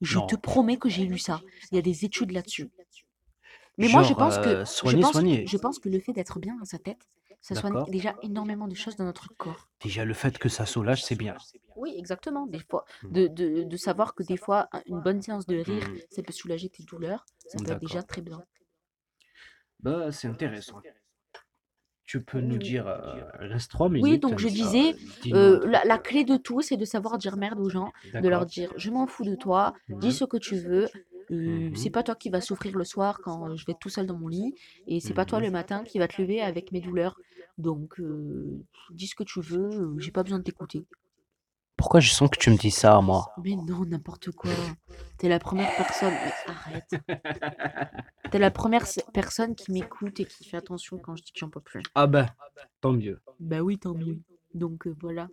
[0.00, 0.26] Je Non.
[0.26, 1.40] te promets que j'ai lu ça.
[1.70, 2.70] Il y a des études là-dessus.
[3.78, 5.46] Mais moi je pense que euh, je soigner, pense, soigner.
[5.46, 7.08] je pense que le fait d'être bien dans sa tête,
[7.42, 7.90] ça soigne D'accord.
[7.90, 9.68] déjà énormément de choses dans notre corps.
[9.82, 11.34] Déjà, le fait que ça soulage, c'est bien.
[11.76, 12.46] Oui, exactement.
[12.46, 13.12] Des fois, Mm.
[13.12, 15.96] de, de, de savoir que des fois, un- une bonne séance de rire, Mm.
[16.10, 18.06] ça peut soulager tes douleurs, ça peut être déjà D'accord.
[18.06, 18.42] très bien.
[19.80, 20.80] Bah, c'est intéressant.
[22.04, 24.22] Tu peux nous dire, euh, reste 3 Oui, minutes.
[24.22, 25.72] donc je comme ça, disais, dis-nous un euh, truc.
[25.72, 28.46] la, la clé de tout, c'est de savoir dire merde aux gens, de leur D'accord.
[28.46, 30.12] dire je m'en fous de toi, dis Mhm.
[30.12, 30.88] ce que tu veux.
[31.32, 31.76] Euh, Mhm.
[31.76, 34.16] c'est pas toi qui vas souffrir le soir quand je vais être tout seul dans
[34.18, 34.54] mon lit,
[34.86, 35.44] et c'est pas toi Mhm.
[35.46, 37.16] le matin qui va te lever avec mes douleurs.
[37.58, 40.84] Donc, euh, dis ce que tu veux, j'ai pas besoin de t'écouter.
[41.76, 43.32] Pourquoi je sens que tu me dis ça à moi?
[43.42, 44.52] Mais non, n'importe quoi.
[45.18, 46.12] T'es la première personne.
[46.12, 46.94] Mais arrête.
[48.30, 51.50] T'es la première personne qui m'écoute et qui fait attention quand je dis que j'en
[51.50, 51.82] peux plus.
[51.94, 52.26] Ah ben,
[52.80, 53.20] tant mieux.
[53.40, 54.20] Bah oui, tant mieux.
[54.54, 55.28] Donc euh, voilà.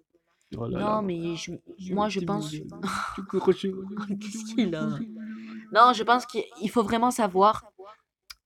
[0.57, 0.95] Oh là là.
[0.95, 1.51] Non, mais je-
[1.93, 2.51] moi je pense.
[4.19, 4.97] Qu'est-ce qu'il a
[5.71, 7.65] Non, je pense qu'il faut vraiment savoir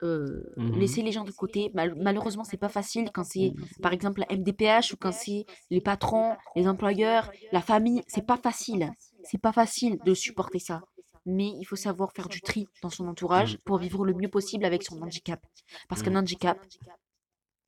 [0.01, 0.79] euh, Mhm.
[0.79, 1.71] laisser les gens de côté.
[1.73, 5.79] Mal- malheureusement, c'est pas facile quand c'est, par exemple, la MDPH ou quand c'est les
[5.79, 8.01] patrons, les employeurs, la famille.
[8.07, 8.91] C'est pas facile.
[9.23, 10.81] C'est pas facile de supporter ça.
[11.25, 14.65] Mais il faut savoir faire du tri dans son entourage pour vivre le mieux possible
[14.65, 15.39] avec son handicap.
[15.87, 16.17] Parce qu'un Mhm.
[16.17, 16.59] handicap,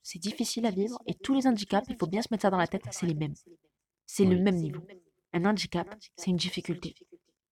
[0.03, 2.57] c'est difficile à vivre et tous les handicaps, il faut bien se mettre ça dans
[2.57, 3.35] la tête, c'est les mêmes.
[4.05, 4.81] C'est le même niveau.
[5.33, 6.95] Un handicap, c'est une difficulté.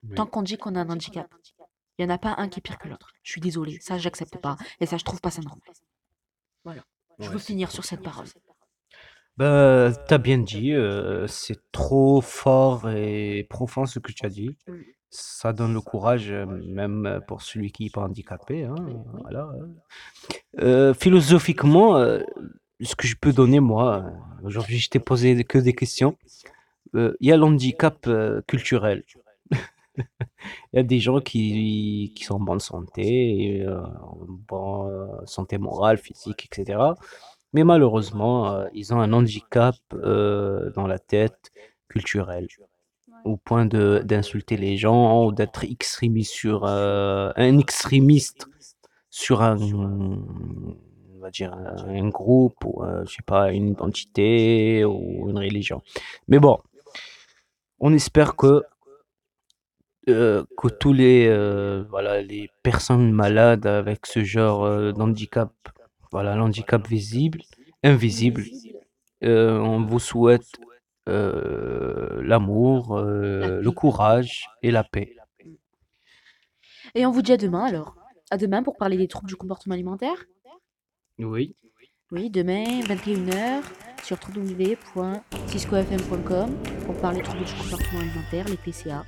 [0.03, 0.15] Oui.
[0.15, 1.27] Tant qu'on dit qu'on a un handicap,
[1.97, 3.09] il n'y en a pas un qui est pire que l'autre.
[3.23, 4.57] Je suis désolée, ça j'accepte pas.
[4.79, 5.63] Et ça je trouve pas ça normal.
[6.63, 6.83] Voilà.
[7.19, 8.25] Je Ouais, veux finir sur cette parole.
[9.37, 14.55] Bah, t'as bien dit, euh, c'est trop fort et profond ce que tu as dit.
[15.09, 18.63] Ça donne le courage, euh, même pour celui qui n'est pas handicapé.
[18.65, 18.75] hein,
[19.21, 19.49] voilà.
[20.59, 22.21] Euh, philosophiquement, euh,
[22.83, 26.17] ce que je peux donner, moi, euh, aujourd'hui, je t'ai posé que des questions.
[26.95, 29.03] Euh, Il y a l'handicap euh, culturel.
[29.97, 30.03] Il
[30.73, 35.57] y a des gens qui, qui sont en bonne santé, et, euh, en bonne santé
[35.57, 36.79] morale, physique, etc.
[37.53, 41.51] Mais malheureusement, ils ont un handicap dans la tête
[41.87, 42.47] culturel,
[43.25, 48.47] au point de d'insulter les gens ou d'être extrémiste sur un extrémiste
[49.11, 49.55] sur un,
[51.23, 55.81] va dire un, un groupe ou euh, je sais pas une identité ou une religion.
[56.27, 56.59] Mais bon,
[57.79, 58.63] on espère que
[60.09, 65.53] euh, que tous les euh, voilà les personnes malades avec ce genre d'handicap,
[66.11, 67.39] voilà l'handicap visible,
[67.83, 68.43] invisible,
[69.21, 70.51] on vous souhaite
[71.07, 75.15] l'amour, La le courage et la paix.
[76.95, 77.95] Et on vous dit à demain alors.
[78.29, 80.25] à demain pour parler des troubles du comportement alimentaire.
[81.19, 81.55] Oui.
[82.11, 83.61] Oui, demain, 21h,
[84.03, 86.49] sur www.ciscofm.com
[86.85, 89.05] pour parler des troubles du comportement alimentaire, les TCA.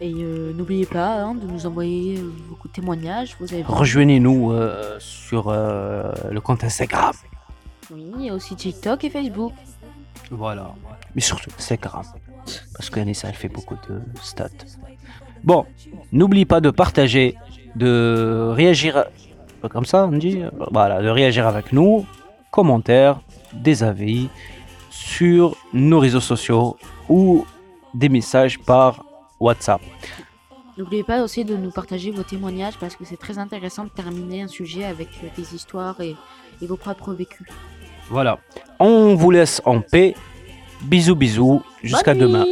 [0.00, 3.36] Et euh, n'oubliez pas hein, de nous envoyer euh, vos témoignages.
[3.38, 7.14] Vous avez Rejoignez-nous euh, sur le compte Instagram.
[7.90, 9.52] Oui, il y a aussi TikTok et Facebook.
[10.30, 10.74] Voilà.
[11.14, 12.02] Mais surtout Instagram.
[12.74, 14.48] Parce qu'Anissa, elle fait beaucoup de stats.
[15.44, 15.64] Bon,
[16.10, 17.36] n'oublie pas de partager,
[17.76, 19.04] de réagir.
[19.70, 22.06] Comme ça, on dit Voilà, de réagir avec nous.
[22.50, 23.20] Commentaires,
[23.52, 24.28] des avis
[24.90, 26.76] sur nos réseaux sociaux
[27.08, 27.46] ou
[27.94, 29.04] des messages par
[29.40, 29.80] WhatsApp.
[30.78, 34.42] N'oubliez pas aussi de nous partager vos témoignages parce que c'est très intéressant de terminer
[34.42, 36.16] un sujet avec euh, des histoires et,
[36.62, 37.46] et vos propres vécus.
[38.08, 38.38] Voilà.
[38.78, 40.14] On vous laisse en paix.
[40.82, 41.62] Bisous, bisous.
[41.82, 42.44] Jusqu'à demain.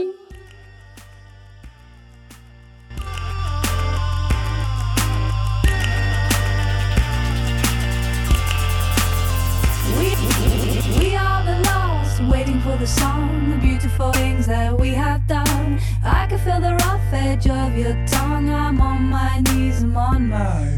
[12.98, 15.80] Song, the beautiful things that we have done.
[16.04, 18.48] I can feel the rough edge of your tongue.
[18.50, 20.76] I'm on my knees, I'm on my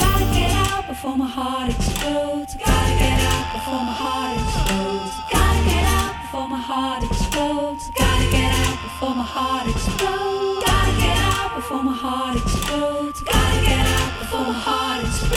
[0.00, 2.52] Gotta get out before my heart explodes.
[2.64, 5.14] Gotta get out before my heart explodes.
[5.34, 7.84] Gotta get out before my heart explodes.
[8.00, 10.64] Gotta get out before my heart explodes.
[10.66, 13.20] Gotta get out before my heart explodes.
[13.22, 15.27] Gotta get out before my heart explodes.